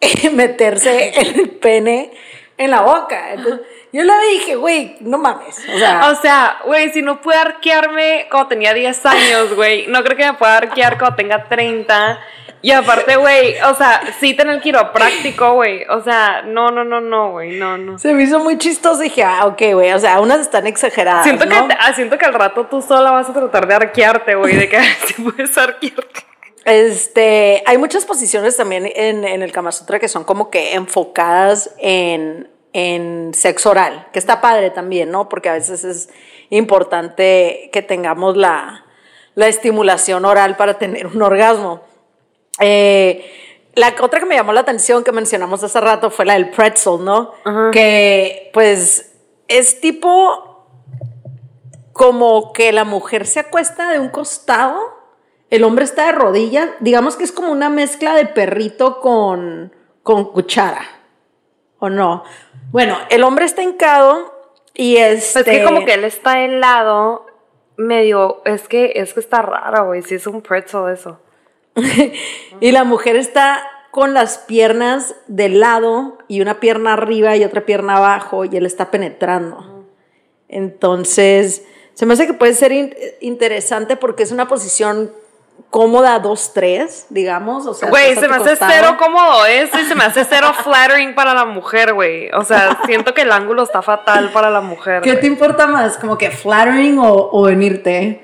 meterse 0.32 1.12
el 1.18 1.50
pene 1.50 2.12
en 2.58 2.70
la 2.70 2.82
boca. 2.82 3.32
Entonces, 3.32 3.66
yo 3.92 4.04
la 4.04 4.18
dije, 4.30 4.56
güey, 4.56 4.96
no 5.00 5.18
mames. 5.18 5.58
O 5.74 5.78
sea, 5.78 6.10
O 6.10 6.14
sea, 6.16 6.58
güey, 6.66 6.90
si 6.92 7.02
no 7.02 7.20
pude 7.20 7.36
arquearme 7.36 8.26
cuando 8.30 8.48
tenía 8.48 8.74
10 8.74 9.06
años, 9.06 9.54
güey, 9.54 9.86
no 9.88 10.02
creo 10.04 10.16
que 10.16 10.26
me 10.26 10.34
pueda 10.34 10.58
arquear 10.58 10.98
cuando 10.98 11.16
tenga 11.16 11.48
30. 11.48 12.20
Y 12.62 12.72
aparte, 12.72 13.16
güey, 13.16 13.60
o 13.60 13.74
sea, 13.74 14.00
sí 14.18 14.34
tener 14.34 14.60
quiropráctico, 14.60 15.54
güey. 15.54 15.84
O 15.88 16.02
sea, 16.02 16.42
no, 16.42 16.70
no, 16.70 16.84
no, 16.84 17.00
no, 17.00 17.30
güey, 17.32 17.58
no, 17.58 17.78
no. 17.78 17.98
se 17.98 18.12
me 18.12 18.24
hizo 18.24 18.40
muy 18.40 18.58
chistoso. 18.58 19.00
Dije, 19.00 19.22
ah, 19.22 19.46
ok, 19.46 19.62
güey. 19.72 19.92
O 19.92 19.98
sea, 19.98 20.20
unas 20.20 20.40
están 20.40 20.66
exageradas. 20.66 21.24
Siento, 21.24 21.48
que, 21.48 21.54
ah, 21.54 21.92
siento 21.94 22.18
que 22.18 22.24
al 22.24 22.34
rato 22.34 22.66
tú 22.66 22.82
sola 22.82 23.12
vas 23.12 23.28
a 23.28 23.32
tratar 23.32 23.66
de 23.68 23.74
arquearte, 23.74 24.34
güey, 24.34 24.56
de 24.56 24.68
que 24.68 24.80
si 25.06 25.22
puedes 25.22 25.56
arquearte. 25.56 26.25
Este, 26.66 27.62
hay 27.64 27.78
muchas 27.78 28.04
posiciones 28.04 28.56
también 28.56 28.90
en, 28.92 29.24
en 29.24 29.42
el 29.42 29.52
Kama 29.52 29.70
Sutra 29.70 30.00
que 30.00 30.08
son 30.08 30.24
como 30.24 30.50
que 30.50 30.74
enfocadas 30.74 31.70
en, 31.78 32.50
en 32.72 33.32
sexo 33.34 33.70
oral, 33.70 34.08
que 34.12 34.18
está 34.18 34.40
padre 34.40 34.70
también, 34.70 35.12
¿no? 35.12 35.28
Porque 35.28 35.48
a 35.48 35.52
veces 35.52 35.84
es 35.84 36.08
importante 36.50 37.70
que 37.72 37.82
tengamos 37.82 38.36
la, 38.36 38.84
la 39.36 39.46
estimulación 39.46 40.24
oral 40.24 40.56
para 40.56 40.76
tener 40.76 41.06
un 41.06 41.22
orgasmo. 41.22 41.82
Eh, 42.58 43.24
la 43.76 43.94
otra 44.00 44.18
que 44.18 44.26
me 44.26 44.34
llamó 44.34 44.52
la 44.52 44.62
atención 44.62 45.04
que 45.04 45.12
mencionamos 45.12 45.62
hace 45.62 45.80
rato 45.80 46.10
fue 46.10 46.24
la 46.24 46.34
del 46.34 46.50
pretzel, 46.50 47.04
¿no? 47.04 47.30
Que 47.70 48.50
pues 48.52 49.12
es 49.46 49.80
tipo 49.80 50.66
como 51.92 52.52
que 52.52 52.72
la 52.72 52.82
mujer 52.82 53.24
se 53.24 53.38
acuesta 53.38 53.90
de 53.90 54.00
un 54.00 54.08
costado, 54.08 54.80
el 55.50 55.64
hombre 55.64 55.84
está 55.84 56.06
de 56.06 56.12
rodillas, 56.12 56.70
digamos 56.80 57.16
que 57.16 57.24
es 57.24 57.32
como 57.32 57.52
una 57.52 57.70
mezcla 57.70 58.14
de 58.14 58.26
perrito 58.26 59.00
con, 59.00 59.72
con 60.02 60.24
cuchara, 60.32 60.82
¿o 61.78 61.88
no? 61.88 62.24
Bueno, 62.70 62.96
el 63.10 63.22
hombre 63.22 63.44
está 63.44 63.62
hincado 63.62 64.34
y 64.74 64.96
este... 64.96 65.40
Es 65.40 65.44
que 65.44 65.64
como 65.64 65.84
que 65.84 65.94
él 65.94 66.04
está 66.04 66.44
helado, 66.44 67.26
medio, 67.76 68.42
es 68.44 68.68
que, 68.68 68.92
es 68.96 69.14
que 69.14 69.20
está 69.20 69.42
raro, 69.42 69.86
güey, 69.86 70.02
si 70.02 70.16
es 70.16 70.26
un 70.26 70.42
pretzel 70.42 70.92
eso. 70.92 71.20
y 72.60 72.72
la 72.72 72.84
mujer 72.84 73.16
está 73.16 73.62
con 73.90 74.14
las 74.14 74.38
piernas 74.38 75.14
de 75.26 75.48
lado 75.48 76.18
y 76.28 76.40
una 76.40 76.60
pierna 76.60 76.94
arriba 76.94 77.36
y 77.36 77.44
otra 77.44 77.64
pierna 77.64 77.96
abajo 77.96 78.44
y 78.44 78.56
él 78.56 78.66
está 78.66 78.90
penetrando. 78.90 79.86
Entonces, 80.48 81.64
se 81.94 82.04
me 82.04 82.12
hace 82.12 82.26
que 82.26 82.34
puede 82.34 82.52
ser 82.52 82.72
interesante 83.20 83.96
porque 83.96 84.22
es 84.22 84.32
una 84.32 84.48
posición 84.48 85.12
cómoda 85.70 86.22
2-3, 86.22 87.06
digamos. 87.10 87.66
O 87.66 87.74
sea, 87.74 87.88
güey, 87.90 88.14
se 88.14 88.28
me 88.28 88.36
hace 88.36 88.56
cero 88.56 88.96
cómodo 88.98 89.44
eso 89.46 89.78
y 89.78 89.84
se 89.84 89.94
me 89.94 90.04
hace 90.04 90.24
cero 90.24 90.52
flattering 90.62 91.14
para 91.14 91.34
la 91.34 91.44
mujer, 91.44 91.92
güey. 91.92 92.30
O 92.30 92.44
sea, 92.44 92.78
siento 92.86 93.12
que 93.14 93.22
el 93.22 93.32
ángulo 93.32 93.62
está 93.62 93.82
fatal 93.82 94.30
para 94.32 94.50
la 94.50 94.60
mujer. 94.60 95.02
¿Qué 95.02 95.14
te 95.16 95.26
importa 95.26 95.66
más? 95.66 95.98
¿Como 95.98 96.16
que 96.16 96.30
flattering 96.30 96.98
o, 96.98 97.28
o 97.32 97.42
venirte? 97.42 98.22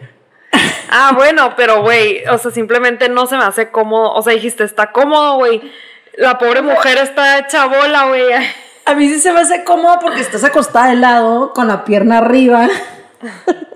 Ah, 0.91 1.13
bueno, 1.15 1.55
pero 1.57 1.83
güey, 1.83 2.23
o 2.27 2.37
sea, 2.37 2.51
simplemente 2.51 3.09
no 3.09 3.27
se 3.27 3.37
me 3.37 3.45
hace 3.45 3.71
cómodo. 3.71 4.13
O 4.13 4.23
sea, 4.23 4.35
dijiste, 4.35 4.65
está 4.65 4.93
cómodo, 4.93 5.37
güey. 5.37 5.63
La 6.15 6.39
pobre 6.39 6.61
mujer 6.61 6.99
está 6.99 7.39
hecha 7.39 7.67
bola, 7.67 8.09
güey. 8.09 8.25
A 8.85 8.95
mí 8.95 9.09
sí 9.09 9.19
se 9.19 9.33
me 9.33 9.41
hace 9.41 9.65
cómodo 9.65 9.99
porque 10.01 10.21
estás 10.21 10.45
acostada 10.45 10.89
de 10.89 10.97
lado, 10.97 11.53
con 11.55 11.69
la 11.69 11.85
pierna 11.85 12.19
arriba. 12.19 12.69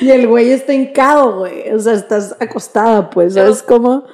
y 0.00 0.10
el 0.10 0.26
güey 0.26 0.50
está 0.50 0.72
hincado, 0.72 1.38
güey. 1.38 1.70
O 1.70 1.78
sea, 1.78 1.94
estás 1.94 2.36
acostada, 2.40 3.10
pues, 3.10 3.34
¿sabes 3.34 3.62
cómo? 3.62 4.06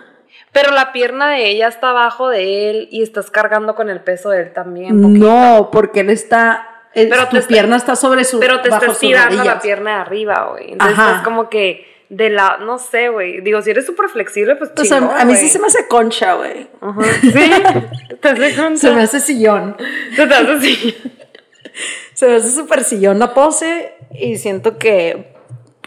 Pero 0.53 0.73
la 0.73 0.93
pierna 0.93 1.31
de 1.31 1.51
ella 1.51 1.69
está 1.69 1.91
abajo 1.91 2.29
de 2.29 2.71
él 2.71 2.89
y 2.91 3.03
estás 3.03 3.31
cargando 3.31 3.75
con 3.75 3.91
el 3.91 4.01
peso 4.01 4.31
de 4.31 4.43
él 4.43 4.53
también. 4.53 5.19
No, 5.19 5.71
porque 5.71 6.01
él 6.01 6.11
está. 6.11 6.83
pero 6.95 7.29
tu 7.29 7.41
pierna 7.47 7.77
está 7.77 7.97
sobre 7.97 8.25
su. 8.25 8.41
Pero 8.41 8.61
te 8.61 8.69
estás 8.69 8.99
tirando 8.99 9.45
la 9.45 9.61
pierna 9.61 9.97
de 9.97 9.97
arriba, 9.97 10.49
güey. 10.51 10.73
Entonces 10.73 10.99
es 11.17 11.23
como 11.23 11.49
que 11.49 11.87
de 12.09 12.31
la, 12.31 12.57
no 12.59 12.79
sé, 12.79 13.11
güey. 13.11 13.41
Digo, 13.43 13.61
si 13.63 13.71
eres 13.71 13.85
súper 13.87 14.09
flexible, 14.09 14.57
pues. 14.57 14.71
pues 14.75 14.91
a, 14.91 15.01
mí 15.25 15.37
sí 15.37 15.49
se 15.49 15.59
me 15.59 15.67
hace 15.67 15.87
concha, 15.87 16.35
güey. 16.35 16.67
Sí, 17.21 17.53
te 18.21 18.29
hace 18.29 18.57
concha. 18.57 18.77
Se 18.81 18.91
me 18.93 19.03
hace 19.03 19.21
sillón. 19.21 19.77
Se 20.17 20.27
te 20.27 20.35
hace 20.35 20.61
sillón. 20.61 20.95
se 22.15 22.27
me 22.27 22.35
hace 22.37 22.51
súper 22.51 22.83
sillón 22.83 23.19
la 23.19 23.33
pose 23.35 23.98
y 24.13 24.37
siento 24.37 24.79
que 24.79 25.39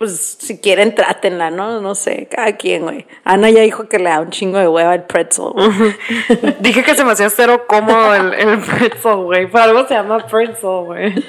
pues 0.01 0.38
si 0.39 0.57
quieren, 0.57 0.95
trátenla, 0.95 1.51
¿no? 1.51 1.79
No 1.79 1.93
sé, 1.93 2.27
cada 2.27 2.57
quien, 2.57 2.81
güey. 2.81 3.05
Ana 3.23 3.51
ya 3.51 3.62
dijo 3.62 3.88
que 3.88 3.99
le 3.99 4.05
da 4.05 4.21
un 4.21 4.31
chingo 4.31 4.57
de 4.57 4.67
hueva 4.67 4.95
el 4.95 5.03
pretzel. 5.03 5.53
Dije 6.60 6.84
que 6.84 6.95
se 6.95 7.05
me 7.05 7.12
hacía 7.12 7.29
cero 7.29 7.65
cómodo 7.67 8.15
el, 8.15 8.34
el 8.34 8.60
pretzel, 8.62 9.17
güey. 9.17 9.45
Por 9.45 9.62
algo 9.62 9.88
se 9.88 9.93
llama 9.93 10.25
pretzel, 10.25 10.86
güey. 10.86 11.23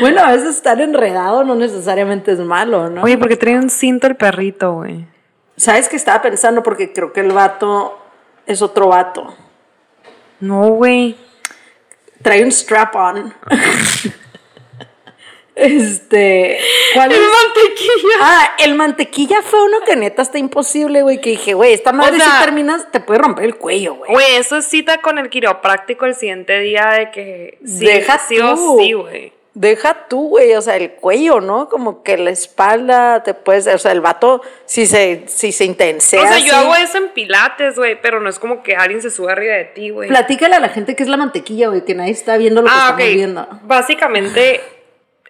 Bueno, 0.00 0.20
a 0.20 0.32
veces 0.32 0.50
estar 0.50 0.78
enredado 0.82 1.44
no 1.44 1.54
necesariamente 1.54 2.32
es 2.32 2.40
malo, 2.40 2.90
¿no? 2.90 3.04
Oye, 3.04 3.16
porque 3.16 3.38
trae 3.38 3.56
un 3.56 3.70
cinto 3.70 4.06
el 4.06 4.16
perrito, 4.16 4.74
güey. 4.74 5.06
¿Sabes 5.56 5.88
qué 5.88 5.96
estaba 5.96 6.20
pensando? 6.20 6.62
Porque 6.62 6.92
creo 6.92 7.14
que 7.14 7.20
el 7.20 7.32
vato 7.32 7.98
es 8.44 8.60
otro 8.60 8.88
vato. 8.88 9.34
No, 10.40 10.68
güey. 10.68 11.16
Trae 12.20 12.44
un 12.44 12.52
strap 12.52 12.94
on. 12.96 13.32
Este. 15.60 16.58
¿Cuál 16.94 17.12
el 17.12 17.20
mantequilla. 17.20 18.14
Ah, 18.20 18.56
el 18.60 18.74
mantequilla 18.74 19.42
fue 19.42 19.62
uno 19.62 19.80
que 19.82 19.94
neta 19.94 20.22
está 20.22 20.38
imposible, 20.38 21.02
güey. 21.02 21.20
Que 21.20 21.30
dije, 21.30 21.52
güey, 21.52 21.74
esta 21.74 21.92
madre 21.92 22.18
si 22.18 22.30
terminas, 22.42 22.90
te 22.90 23.00
puede 23.00 23.20
romper 23.20 23.44
el 23.44 23.56
cuello, 23.56 23.96
güey. 23.96 24.10
Güey, 24.10 24.36
eso 24.36 24.56
es 24.56 24.64
cita 24.64 25.02
con 25.02 25.18
el 25.18 25.28
quiropráctico 25.28 26.06
el 26.06 26.14
siguiente 26.14 26.58
día 26.60 26.86
de 26.90 27.10
que. 27.10 27.58
Deja 27.60 28.18
sí 28.18 28.38
tú. 28.38 28.78
sí, 28.80 28.92
güey. 28.94 29.32
Deja 29.52 30.06
tú, 30.08 30.28
güey, 30.28 30.54
o 30.54 30.62
sea, 30.62 30.76
el 30.76 30.92
cuello, 30.92 31.40
¿no? 31.40 31.68
Como 31.68 32.04
que 32.04 32.16
la 32.16 32.30
espalda 32.30 33.22
te 33.24 33.34
puedes, 33.34 33.66
o 33.66 33.78
sea, 33.78 33.90
el 33.90 34.00
vato, 34.00 34.40
si 34.64 34.86
se, 34.86 35.24
si 35.26 35.50
se 35.50 35.64
intensea. 35.64 36.22
O 36.22 36.26
sea, 36.26 36.38
yo 36.38 36.54
hago 36.54 36.76
eso 36.76 36.98
en 36.98 37.08
pilates, 37.08 37.74
güey, 37.74 38.00
pero 38.00 38.20
no 38.20 38.30
es 38.30 38.38
como 38.38 38.62
que 38.62 38.76
alguien 38.76 39.02
se 39.02 39.10
sube 39.10 39.32
arriba 39.32 39.56
de 39.56 39.64
ti, 39.64 39.90
güey. 39.90 40.08
Platícale 40.08 40.54
a 40.54 40.60
la 40.60 40.68
gente 40.68 40.94
que 40.94 41.02
es 41.02 41.08
la 41.08 41.16
mantequilla, 41.16 41.68
güey, 41.68 41.84
que 41.84 41.94
nadie 41.94 42.12
está 42.12 42.36
viendo 42.36 42.62
lo 42.62 42.68
que 42.68 42.74
ah, 42.74 42.90
estamos 42.90 43.12
viendo. 43.12 43.48
Básicamente 43.64 44.60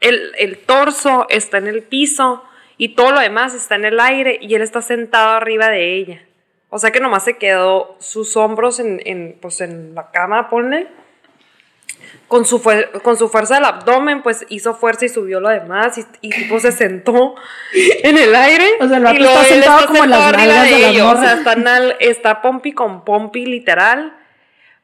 el, 0.01 0.59
torso 0.67 1.27
está 1.29 1.59
en 1.59 1.67
el 1.67 1.83
piso 1.83 2.43
y 2.77 2.95
todo 2.95 3.13
lo 3.13 3.21
demás 3.21 3.55
está 3.55 3.75
en 3.75 3.85
el 3.85 4.01
aire 4.01 4.39
y 4.41 4.55
él 4.55 4.63
está 4.63 4.83
sentado 4.83 5.31
arriba 5.31 5.69
de 5.69 5.95
ella. 5.95 6.23
O 6.71 6.79
sea 6.79 6.91
que 6.91 7.01
nomás 7.01 7.25
se 7.25 7.37
quedó 7.37 7.97
sus 7.99 8.37
hombros 8.37 8.81
en, 8.81 9.01
en, 9.05 9.37
pues 9.41 9.61
en 9.61 9.95
la 9.95 10.11
cama, 10.11 10.49
ponle. 10.49 10.87
Con 12.29 12.45
su, 12.45 12.63
con 13.03 13.17
su 13.17 13.29
fuerza 13.29 13.57
del 13.57 13.65
abdomen, 13.65 14.23
pues 14.23 14.47
hizo 14.49 14.75
fuerza 14.75 15.05
y 15.05 15.09
subió 15.09 15.41
lo 15.41 15.49
demás 15.49 15.99
y, 15.99 16.05
y 16.21 16.31
tipo 16.31 16.61
se 16.61 16.71
sentó 16.71 17.35
en 17.75 18.17
el 18.17 18.35
aire. 18.35 18.71
O 18.81 18.89
sea, 18.89 18.99
el 18.99 19.07
está 19.07 19.45
sentado 19.45 19.87
como 19.89 20.05
en 20.05 20.11
las 20.11 20.33
de, 20.71 20.89
ellos. 20.91 21.13
O 21.13 21.21
sea, 21.21 21.35
está, 21.35 21.55
está 21.99 22.41
pompi 22.41 22.73
con 22.73 23.05
pompi, 23.05 23.47
literal. 23.47 24.19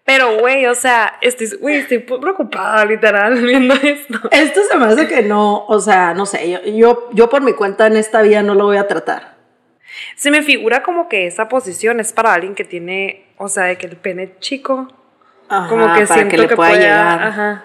Pero, 0.07 0.39
güey, 0.39 0.67
o 0.67 0.75
sea, 0.77 1.19
estoy, 1.21 1.49
güey, 1.61 1.79
estoy 1.79 1.99
preocupada, 1.99 2.85
literal, 2.85 3.35
viendo 3.43 3.75
esto. 3.75 4.21
Esto 4.31 4.61
se 4.71 4.77
me 4.79 4.87
hace 4.87 5.09
que 5.09 5.23
no, 5.23 5.67
o 5.67 5.81
sea, 5.81 6.15
no 6.15 6.27
sé, 6.27 6.49
yo, 6.49 6.63
yo, 6.63 7.09
yo 7.13 7.29
por 7.29 7.43
mi 7.43 7.53
cuenta 7.53 7.89
en 7.89 7.97
esta 7.97 8.23
vida 8.23 8.43
no 8.45 8.55
lo 8.55 8.67
voy 8.67 8.77
a 8.77 8.87
tratar. 8.87 9.35
Se 10.15 10.31
me 10.31 10.43
figura 10.43 10.85
como 10.85 11.09
que 11.09 11.27
esa 11.27 11.49
posición 11.49 11.99
es 11.99 12.13
para 12.13 12.33
alguien 12.35 12.55
que 12.55 12.65
tiene, 12.65 13.27
o 13.37 13.49
sea, 13.49 13.65
de 13.65 13.79
que 13.79 13.89
el 13.89 13.97
pene 13.97 14.37
chico, 14.39 14.87
ajá, 15.49 15.69
como 15.69 15.93
que 15.95 16.07
para 16.07 16.29
que 16.29 16.39
le 16.39 16.49
pueda, 16.55 16.73
llegar. 16.77 17.23
Ajá. 17.23 17.65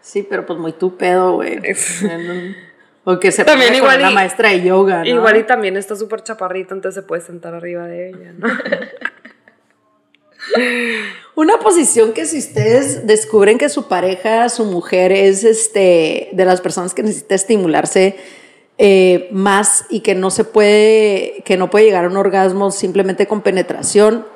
Sí, 0.00 0.26
pero 0.28 0.46
pues 0.46 0.58
muy 0.58 0.72
tu 0.72 0.96
pedo, 0.96 1.34
güey. 1.34 1.60
o 3.04 3.20
que 3.20 3.30
se 3.30 3.44
también 3.44 3.76
igual 3.76 3.98
con 3.98 4.06
una 4.06 4.14
maestra 4.14 4.48
de 4.48 4.62
yoga, 4.62 4.98
¿no? 4.98 5.06
Igual 5.06 5.36
y 5.36 5.44
también 5.44 5.76
está 5.76 5.94
súper 5.94 6.24
chaparrito, 6.24 6.74
entonces 6.74 7.02
se 7.02 7.06
puede 7.06 7.22
sentar 7.22 7.54
arriba 7.54 7.86
de 7.86 8.08
ella, 8.08 8.32
¿no? 8.36 8.48
Una 11.34 11.58
posición 11.60 12.12
que 12.14 12.26
si 12.26 12.38
ustedes 12.38 13.06
descubren 13.06 13.58
que 13.58 13.68
su 13.68 13.86
pareja, 13.86 14.48
su 14.48 14.64
mujer 14.64 15.12
es 15.12 15.44
este, 15.44 16.30
de 16.32 16.44
las 16.44 16.60
personas 16.60 16.94
que 16.94 17.02
necesita 17.02 17.36
estimularse 17.36 18.16
eh, 18.76 19.28
más 19.30 19.86
y 19.88 20.00
que 20.00 20.14
no 20.14 20.30
se 20.30 20.44
puede, 20.44 21.42
que 21.44 21.56
no 21.56 21.70
puede 21.70 21.84
llegar 21.84 22.04
a 22.04 22.08
un 22.08 22.16
orgasmo 22.16 22.70
simplemente 22.70 23.26
con 23.26 23.42
penetración, 23.42 24.26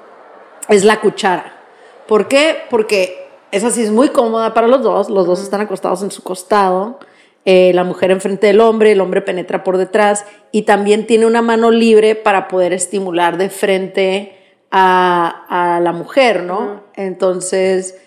es 0.68 0.84
la 0.84 1.00
cuchara. 1.00 1.60
¿Por 2.06 2.28
qué? 2.28 2.56
Porque 2.70 3.26
esa 3.50 3.70
sí 3.70 3.82
es 3.82 3.90
muy 3.90 4.10
cómoda 4.10 4.54
para 4.54 4.68
los 4.68 4.82
dos, 4.82 5.10
los 5.10 5.26
dos 5.26 5.42
están 5.42 5.60
acostados 5.60 6.02
en 6.02 6.10
su 6.10 6.22
costado. 6.22 7.00
Eh, 7.44 7.72
la 7.74 7.82
mujer 7.82 8.12
enfrente 8.12 8.46
del 8.46 8.60
hombre, 8.60 8.92
el 8.92 9.00
hombre 9.00 9.22
penetra 9.22 9.64
por 9.64 9.76
detrás 9.76 10.24
y 10.52 10.62
también 10.62 11.08
tiene 11.08 11.26
una 11.26 11.42
mano 11.42 11.72
libre 11.72 12.14
para 12.14 12.46
poder 12.46 12.72
estimular 12.72 13.38
de 13.38 13.50
frente 13.50 14.41
a, 14.72 15.80
la 15.82 15.92
mujer, 15.92 16.42
¿no? 16.44 16.82
Entonces, 16.94 18.00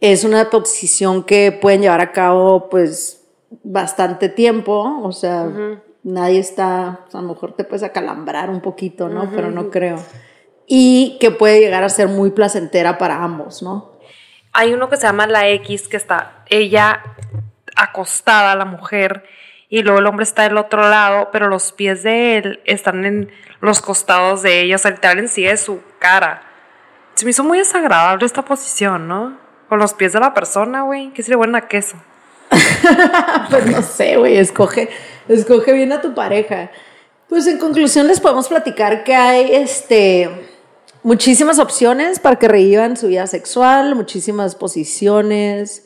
es 0.00 0.24
una 0.24 0.50
posición 0.50 1.24
que 1.24 1.50
pueden 1.50 1.80
llevar 1.80 2.00
a 2.00 2.12
cabo, 2.12 2.68
pues, 2.68 3.26
bastante 3.64 4.28
tiempo, 4.28 5.00
o 5.02 5.12
sea, 5.12 5.48
nadie 6.02 6.38
está, 6.38 7.00
a 7.12 7.20
lo 7.20 7.22
mejor 7.22 7.54
te 7.54 7.64
puedes 7.64 7.82
acalambrar 7.82 8.50
un 8.50 8.60
poquito, 8.60 9.08
¿no? 9.08 9.30
Pero 9.30 9.50
no 9.50 9.70
creo. 9.70 9.96
Y 10.66 11.16
que 11.20 11.30
puede 11.30 11.60
llegar 11.60 11.82
a 11.82 11.88
ser 11.88 12.08
muy 12.08 12.30
placentera 12.30 12.98
para 12.98 13.24
ambos, 13.24 13.62
¿no? 13.62 13.92
Hay 14.52 14.72
uno 14.72 14.88
que 14.88 14.96
se 14.96 15.06
llama 15.06 15.26
la 15.26 15.48
X, 15.48 15.88
que 15.88 15.96
está 15.96 16.44
ella 16.48 17.02
acostada, 17.76 18.54
la 18.54 18.66
mujer, 18.66 19.24
y 19.70 19.82
luego 19.82 20.00
el 20.00 20.06
hombre 20.06 20.24
está 20.24 20.42
del 20.42 20.58
otro 20.58 20.90
lado, 20.90 21.28
pero 21.32 21.48
los 21.48 21.72
pies 21.72 22.02
de 22.02 22.36
él 22.36 22.60
están 22.64 23.04
en 23.04 23.32
los 23.60 23.80
costados 23.80 24.42
de 24.42 24.62
ella, 24.62 24.74
o 24.74 24.78
sea, 24.78 24.90
literal 24.90 25.20
en 25.20 25.28
sí 25.28 25.44
de 25.44 25.56
su 25.56 25.80
cara. 26.00 26.42
Se 27.14 27.24
me 27.24 27.30
hizo 27.30 27.44
muy 27.44 27.58
desagradable 27.58 28.26
esta 28.26 28.44
posición, 28.44 29.06
¿no? 29.06 29.38
Con 29.68 29.78
los 29.78 29.94
pies 29.94 30.12
de 30.12 30.20
la 30.20 30.34
persona, 30.34 30.82
güey. 30.82 31.12
¿Qué 31.12 31.22
sería 31.22 31.36
buena 31.36 31.68
queso? 31.68 31.96
pues 33.50 33.66
no 33.66 33.80
sé, 33.82 34.16
güey. 34.16 34.38
Escoge, 34.38 34.90
escoge 35.28 35.72
bien 35.72 35.92
a 35.92 36.00
tu 36.00 36.14
pareja. 36.14 36.70
Pues 37.28 37.46
en 37.46 37.58
conclusión 37.58 38.08
les 38.08 38.18
podemos 38.18 38.48
platicar 38.48 39.04
que 39.04 39.14
hay 39.14 39.54
este 39.54 40.48
muchísimas 41.04 41.60
opciones 41.60 42.18
para 42.18 42.36
que 42.36 42.48
revivan 42.48 42.96
su 42.96 43.06
vida 43.06 43.28
sexual, 43.28 43.94
muchísimas 43.94 44.56
posiciones. 44.56 45.84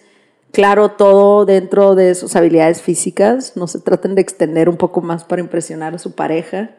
Claro, 0.54 0.92
todo 0.92 1.44
dentro 1.46 1.96
de 1.96 2.14
sus 2.14 2.36
habilidades 2.36 2.80
físicas. 2.80 3.56
No 3.56 3.66
se 3.66 3.80
traten 3.80 4.14
de 4.14 4.22
extender 4.22 4.68
un 4.68 4.76
poco 4.76 5.02
más 5.02 5.24
para 5.24 5.42
impresionar 5.42 5.96
a 5.96 5.98
su 5.98 6.14
pareja 6.14 6.70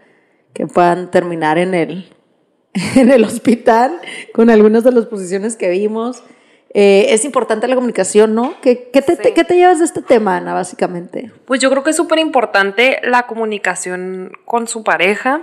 que 0.53 0.65
puedan 0.65 1.11
terminar 1.11 1.57
en 1.57 1.73
el, 1.73 2.09
en 2.95 3.11
el 3.11 3.25
hospital 3.25 3.99
con 4.33 4.49
algunas 4.49 4.85
de 4.85 4.93
las 4.93 5.07
posiciones 5.07 5.57
que 5.57 5.69
vimos. 5.69 6.23
eh, 6.73 7.07
es 7.09 7.25
importante 7.25 7.67
la 7.67 7.75
comunicación, 7.75 8.33
¿no? 8.33 8.55
¿Qué, 8.61 8.89
qué, 8.93 9.01
te, 9.01 9.17
Sí. 9.17 9.33
¿Qué 9.33 9.43
te 9.43 9.55
llevas 9.55 9.79
de 9.79 9.85
este 9.85 10.01
tema, 10.01 10.38
Ana, 10.38 10.53
básicamente? 10.53 11.33
Pues 11.43 11.59
yo 11.59 11.69
creo 11.69 11.83
que 11.83 11.89
es 11.89 11.95
súper 11.97 12.19
importante 12.19 13.01
la 13.03 13.27
comunicación 13.27 14.31
con 14.45 14.69
su 14.69 14.85
pareja. 14.85 15.41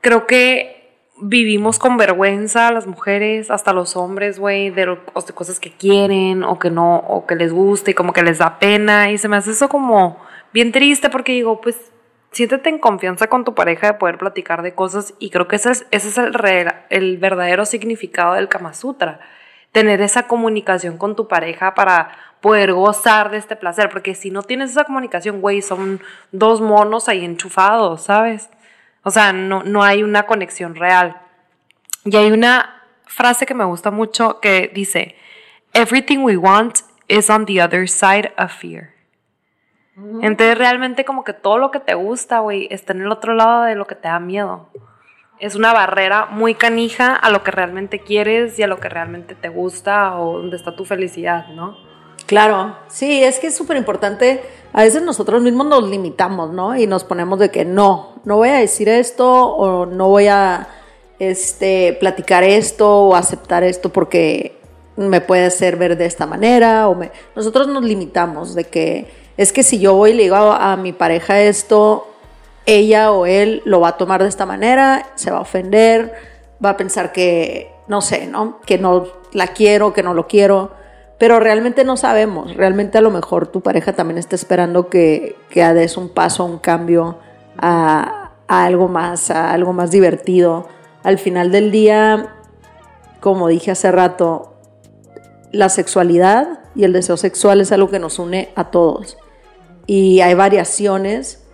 Creo 0.00 0.26
que 0.26 0.81
vivimos 1.20 1.78
con 1.78 1.96
vergüenza 1.96 2.72
las 2.72 2.86
mujeres, 2.86 3.50
hasta 3.50 3.72
los 3.72 3.96
hombres, 3.96 4.38
güey, 4.38 4.70
de, 4.70 4.98
cosas 5.34 5.60
que 5.60 5.70
quieren 5.70 6.42
o 6.42 6.58
que 6.58 6.70
no, 6.70 6.96
o 6.96 7.26
que 7.26 7.36
les 7.36 7.52
gusta 7.52 7.90
y 7.90 7.94
como 7.94 8.12
que 8.12 8.22
les 8.22 8.38
da 8.38 8.58
pena. 8.58 9.10
Y 9.10 9.18
se 9.18 9.28
me 9.28 9.36
hace 9.36 9.52
eso 9.52 9.68
como 9.68 10.18
bien 10.52 10.72
triste 10.72 11.10
porque 11.10 11.32
digo, 11.32 11.60
pues 11.60 11.92
siéntete 12.32 12.70
en 12.70 12.78
confianza 12.78 13.28
con 13.28 13.44
tu 13.44 13.54
pareja 13.54 13.88
de 13.88 13.94
poder 13.94 14.18
platicar 14.18 14.62
de 14.62 14.74
cosas 14.74 15.14
y 15.18 15.30
creo 15.30 15.48
que 15.48 15.56
ese 15.56 15.70
es, 15.70 15.86
ese 15.90 16.08
es 16.08 16.18
el, 16.18 16.34
el 16.90 17.18
verdadero 17.18 17.66
significado 17.66 18.34
del 18.34 18.48
Kama 18.48 18.74
Sutra. 18.74 19.20
Tener 19.70 20.02
esa 20.02 20.26
comunicación 20.26 20.98
con 20.98 21.16
tu 21.16 21.28
pareja 21.28 21.74
para 21.74 22.10
poder 22.42 22.72
gozar 22.74 23.30
de 23.30 23.38
este 23.38 23.56
placer, 23.56 23.88
porque 23.88 24.14
si 24.14 24.30
no 24.30 24.42
tienes 24.42 24.72
esa 24.72 24.84
comunicación, 24.84 25.40
güey, 25.40 25.62
son 25.62 26.00
dos 26.32 26.60
monos 26.60 27.08
ahí 27.08 27.24
enchufados, 27.24 28.02
¿sabes? 28.02 28.50
O 29.02 29.10
sea, 29.10 29.32
no, 29.32 29.62
no 29.62 29.82
hay 29.82 30.02
una 30.02 30.24
conexión 30.24 30.74
real. 30.74 31.20
Y 32.04 32.16
hay 32.16 32.30
una 32.30 32.82
frase 33.06 33.46
que 33.46 33.54
me 33.54 33.64
gusta 33.64 33.90
mucho 33.90 34.40
que 34.40 34.70
dice, 34.74 35.16
Everything 35.74 36.18
we 36.18 36.36
want 36.36 36.80
is 37.08 37.30
on 37.30 37.46
the 37.46 37.62
other 37.62 37.88
side 37.88 38.32
of 38.38 38.52
fear. 38.52 38.90
Entonces 40.22 40.56
realmente 40.56 41.04
como 41.04 41.22
que 41.22 41.34
todo 41.34 41.58
lo 41.58 41.70
que 41.70 41.80
te 41.80 41.94
gusta, 41.94 42.40
güey, 42.40 42.66
está 42.70 42.92
en 42.92 43.02
el 43.02 43.12
otro 43.12 43.34
lado 43.34 43.62
de 43.62 43.74
lo 43.74 43.86
que 43.86 43.94
te 43.94 44.08
da 44.08 44.18
miedo. 44.20 44.70
Es 45.38 45.54
una 45.54 45.72
barrera 45.72 46.26
muy 46.26 46.54
canija 46.54 47.14
a 47.14 47.30
lo 47.30 47.42
que 47.42 47.50
realmente 47.50 47.98
quieres 47.98 48.58
y 48.58 48.62
a 48.62 48.66
lo 48.66 48.78
que 48.78 48.88
realmente 48.88 49.34
te 49.34 49.48
gusta 49.48 50.18
o 50.18 50.38
donde 50.38 50.56
está 50.56 50.76
tu 50.76 50.84
felicidad, 50.84 51.48
¿no? 51.48 51.76
Claro, 52.26 52.76
sí, 52.88 53.22
es 53.22 53.38
que 53.38 53.48
es 53.48 53.56
súper 53.56 53.76
importante. 53.76 54.42
A 54.72 54.82
veces 54.82 55.02
nosotros 55.02 55.42
mismos 55.42 55.66
nos 55.66 55.88
limitamos, 55.88 56.52
¿no? 56.52 56.76
Y 56.76 56.86
nos 56.86 57.04
ponemos 57.04 57.38
de 57.38 57.50
que 57.50 57.64
no, 57.64 58.20
no 58.24 58.36
voy 58.36 58.48
a 58.48 58.56
decir 58.56 58.88
esto 58.88 59.28
o 59.28 59.86
no 59.86 60.08
voy 60.08 60.28
a 60.28 60.68
este, 61.18 61.96
platicar 62.00 62.42
esto 62.42 63.04
o 63.08 63.14
aceptar 63.14 63.64
esto 63.64 63.90
porque 63.90 64.58
me 64.96 65.20
puede 65.20 65.46
hacer 65.46 65.76
ver 65.76 65.96
de 65.96 66.06
esta 66.06 66.26
manera. 66.26 66.88
O 66.88 66.94
me... 66.94 67.10
Nosotros 67.36 67.68
nos 67.68 67.84
limitamos 67.84 68.54
de 68.54 68.64
que 68.64 69.10
es 69.36 69.52
que 69.52 69.62
si 69.62 69.78
yo 69.78 69.94
voy 69.94 70.12
y 70.12 70.14
le 70.14 70.22
digo 70.24 70.36
a, 70.36 70.72
a 70.72 70.76
mi 70.76 70.92
pareja 70.92 71.40
esto, 71.40 72.06
ella 72.66 73.12
o 73.12 73.26
él 73.26 73.62
lo 73.64 73.80
va 73.80 73.88
a 73.88 73.96
tomar 73.96 74.22
de 74.22 74.28
esta 74.28 74.46
manera, 74.46 75.10
se 75.16 75.30
va 75.30 75.38
a 75.38 75.42
ofender, 75.42 76.14
va 76.64 76.70
a 76.70 76.76
pensar 76.76 77.12
que, 77.12 77.72
no 77.88 78.00
sé, 78.00 78.26
¿no? 78.26 78.60
Que 78.64 78.78
no 78.78 79.06
la 79.32 79.48
quiero, 79.48 79.92
que 79.92 80.02
no 80.02 80.14
lo 80.14 80.26
quiero, 80.26 80.70
pero 81.22 81.38
realmente 81.38 81.84
no 81.84 81.96
sabemos, 81.96 82.56
realmente 82.56 82.98
a 82.98 83.00
lo 83.00 83.12
mejor 83.12 83.46
tu 83.46 83.60
pareja 83.60 83.92
también 83.92 84.18
está 84.18 84.34
esperando 84.34 84.88
que, 84.88 85.36
que 85.50 85.62
des 85.72 85.96
un 85.96 86.08
paso, 86.08 86.44
un 86.44 86.58
cambio 86.58 87.16
a, 87.58 88.32
a 88.48 88.64
algo 88.64 88.88
más, 88.88 89.30
a 89.30 89.52
algo 89.52 89.72
más 89.72 89.92
divertido. 89.92 90.66
Al 91.04 91.18
final 91.18 91.52
del 91.52 91.70
día, 91.70 92.34
como 93.20 93.46
dije 93.46 93.70
hace 93.70 93.92
rato, 93.92 94.54
la 95.52 95.68
sexualidad 95.68 96.58
y 96.74 96.82
el 96.82 96.92
deseo 96.92 97.16
sexual 97.16 97.60
es 97.60 97.70
algo 97.70 97.88
que 97.88 98.00
nos 98.00 98.18
une 98.18 98.48
a 98.56 98.72
todos. 98.72 99.16
Y 99.86 100.22
hay 100.22 100.34
variaciones 100.34 101.44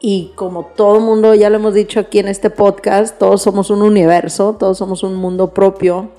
y 0.00 0.32
como 0.34 0.64
todo 0.74 0.98
mundo, 0.98 1.36
ya 1.36 1.50
lo 1.50 1.58
hemos 1.58 1.72
dicho 1.72 2.00
aquí 2.00 2.18
en 2.18 2.26
este 2.26 2.50
podcast, 2.50 3.16
todos 3.16 3.42
somos 3.42 3.70
un 3.70 3.82
universo, 3.82 4.56
todos 4.58 4.76
somos 4.76 5.04
un 5.04 5.14
mundo 5.14 5.54
propio, 5.54 6.10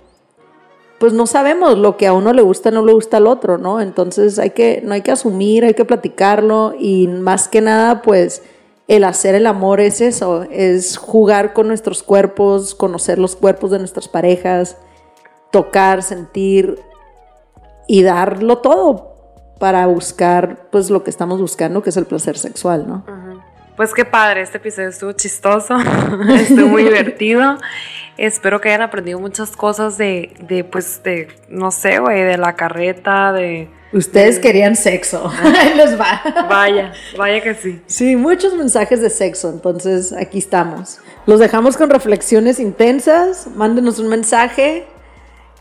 pues 0.99 1.13
no 1.13 1.27
sabemos 1.27 1.77
lo 1.77 1.97
que 1.97 2.07
a 2.07 2.13
uno 2.13 2.33
le 2.33 2.41
gusta, 2.41 2.71
no 2.71 2.85
le 2.85 2.93
gusta 2.93 3.17
al 3.17 3.27
otro, 3.27 3.57
¿no? 3.57 3.81
Entonces 3.81 4.39
hay 4.39 4.51
que, 4.51 4.81
no 4.83 4.93
hay 4.93 5.01
que 5.01 5.11
asumir, 5.11 5.65
hay 5.65 5.73
que 5.73 5.85
platicarlo 5.85 6.73
y 6.79 7.07
más 7.07 7.47
que 7.47 7.61
nada, 7.61 8.01
pues 8.01 8.43
el 8.87 9.03
hacer 9.03 9.35
el 9.35 9.47
amor 9.47 9.79
es 9.79 9.99
eso, 9.99 10.43
es 10.43 10.97
jugar 10.97 11.53
con 11.53 11.67
nuestros 11.67 12.03
cuerpos, 12.03 12.75
conocer 12.75 13.19
los 13.19 13.35
cuerpos 13.35 13.71
de 13.71 13.79
nuestras 13.79 14.07
parejas, 14.07 14.77
tocar, 15.51 16.03
sentir 16.03 16.79
y 17.87 18.03
darlo 18.03 18.59
todo 18.59 19.15
para 19.59 19.87
buscar 19.87 20.69
pues 20.71 20.89
lo 20.89 21.03
que 21.03 21.09
estamos 21.09 21.41
buscando, 21.41 21.81
que 21.81 21.89
es 21.89 21.97
el 21.97 22.05
placer 22.05 22.37
sexual, 22.37 22.87
¿no? 22.87 23.24
Pues 23.75 23.93
qué 23.93 24.05
padre, 24.05 24.41
este 24.41 24.57
episodio 24.57 24.87
estuvo 24.87 25.11
chistoso, 25.11 25.75
estuvo 26.33 26.67
muy 26.67 26.83
divertido. 26.83 27.57
Espero 28.17 28.61
que 28.61 28.69
hayan 28.69 28.83
aprendido 28.83 29.19
muchas 29.19 29.51
cosas 29.57 29.97
de, 29.97 30.33
de 30.47 30.63
pues, 30.63 31.03
de, 31.03 31.27
no 31.49 31.71
sé, 31.71 31.99
güey, 31.99 32.21
de 32.21 32.37
la 32.37 32.55
carreta, 32.55 33.33
de... 33.33 33.67
Ustedes 33.91 34.39
querían 34.39 34.77
sexo. 34.77 35.29
Ahí 35.43 35.73
les 35.73 35.99
va. 35.99 36.21
Vaya, 36.49 36.93
vaya 37.17 37.41
que 37.41 37.53
sí. 37.53 37.81
Sí, 37.85 38.15
muchos 38.15 38.53
mensajes 38.53 39.01
de 39.01 39.09
sexo, 39.09 39.49
entonces 39.49 40.13
aquí 40.13 40.37
estamos. 40.37 40.99
Los 41.25 41.41
dejamos 41.41 41.75
con 41.75 41.89
reflexiones 41.89 42.61
intensas. 42.61 43.47
Mándenos 43.55 43.99
un 43.99 44.07
mensaje 44.07 44.85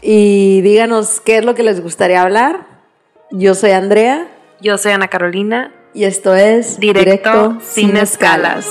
y 0.01 0.61
díganos 0.61 1.21
qué 1.21 1.39
es 1.39 1.45
lo 1.45 1.57
que 1.57 1.65
les 1.65 1.81
gustaría 1.81 2.23
hablar. 2.23 2.67
Yo 3.33 3.55
soy 3.55 3.73
Andrea 3.73 4.29
Yo 4.61 4.79
soy 4.79 4.93
Ana 4.93 5.09
Carolina, 5.09 5.73
y 5.95 6.05
esto 6.05 6.35
es 6.35 6.79
directo, 6.79 7.59
sin 7.63 7.97
escalas. 7.97 8.67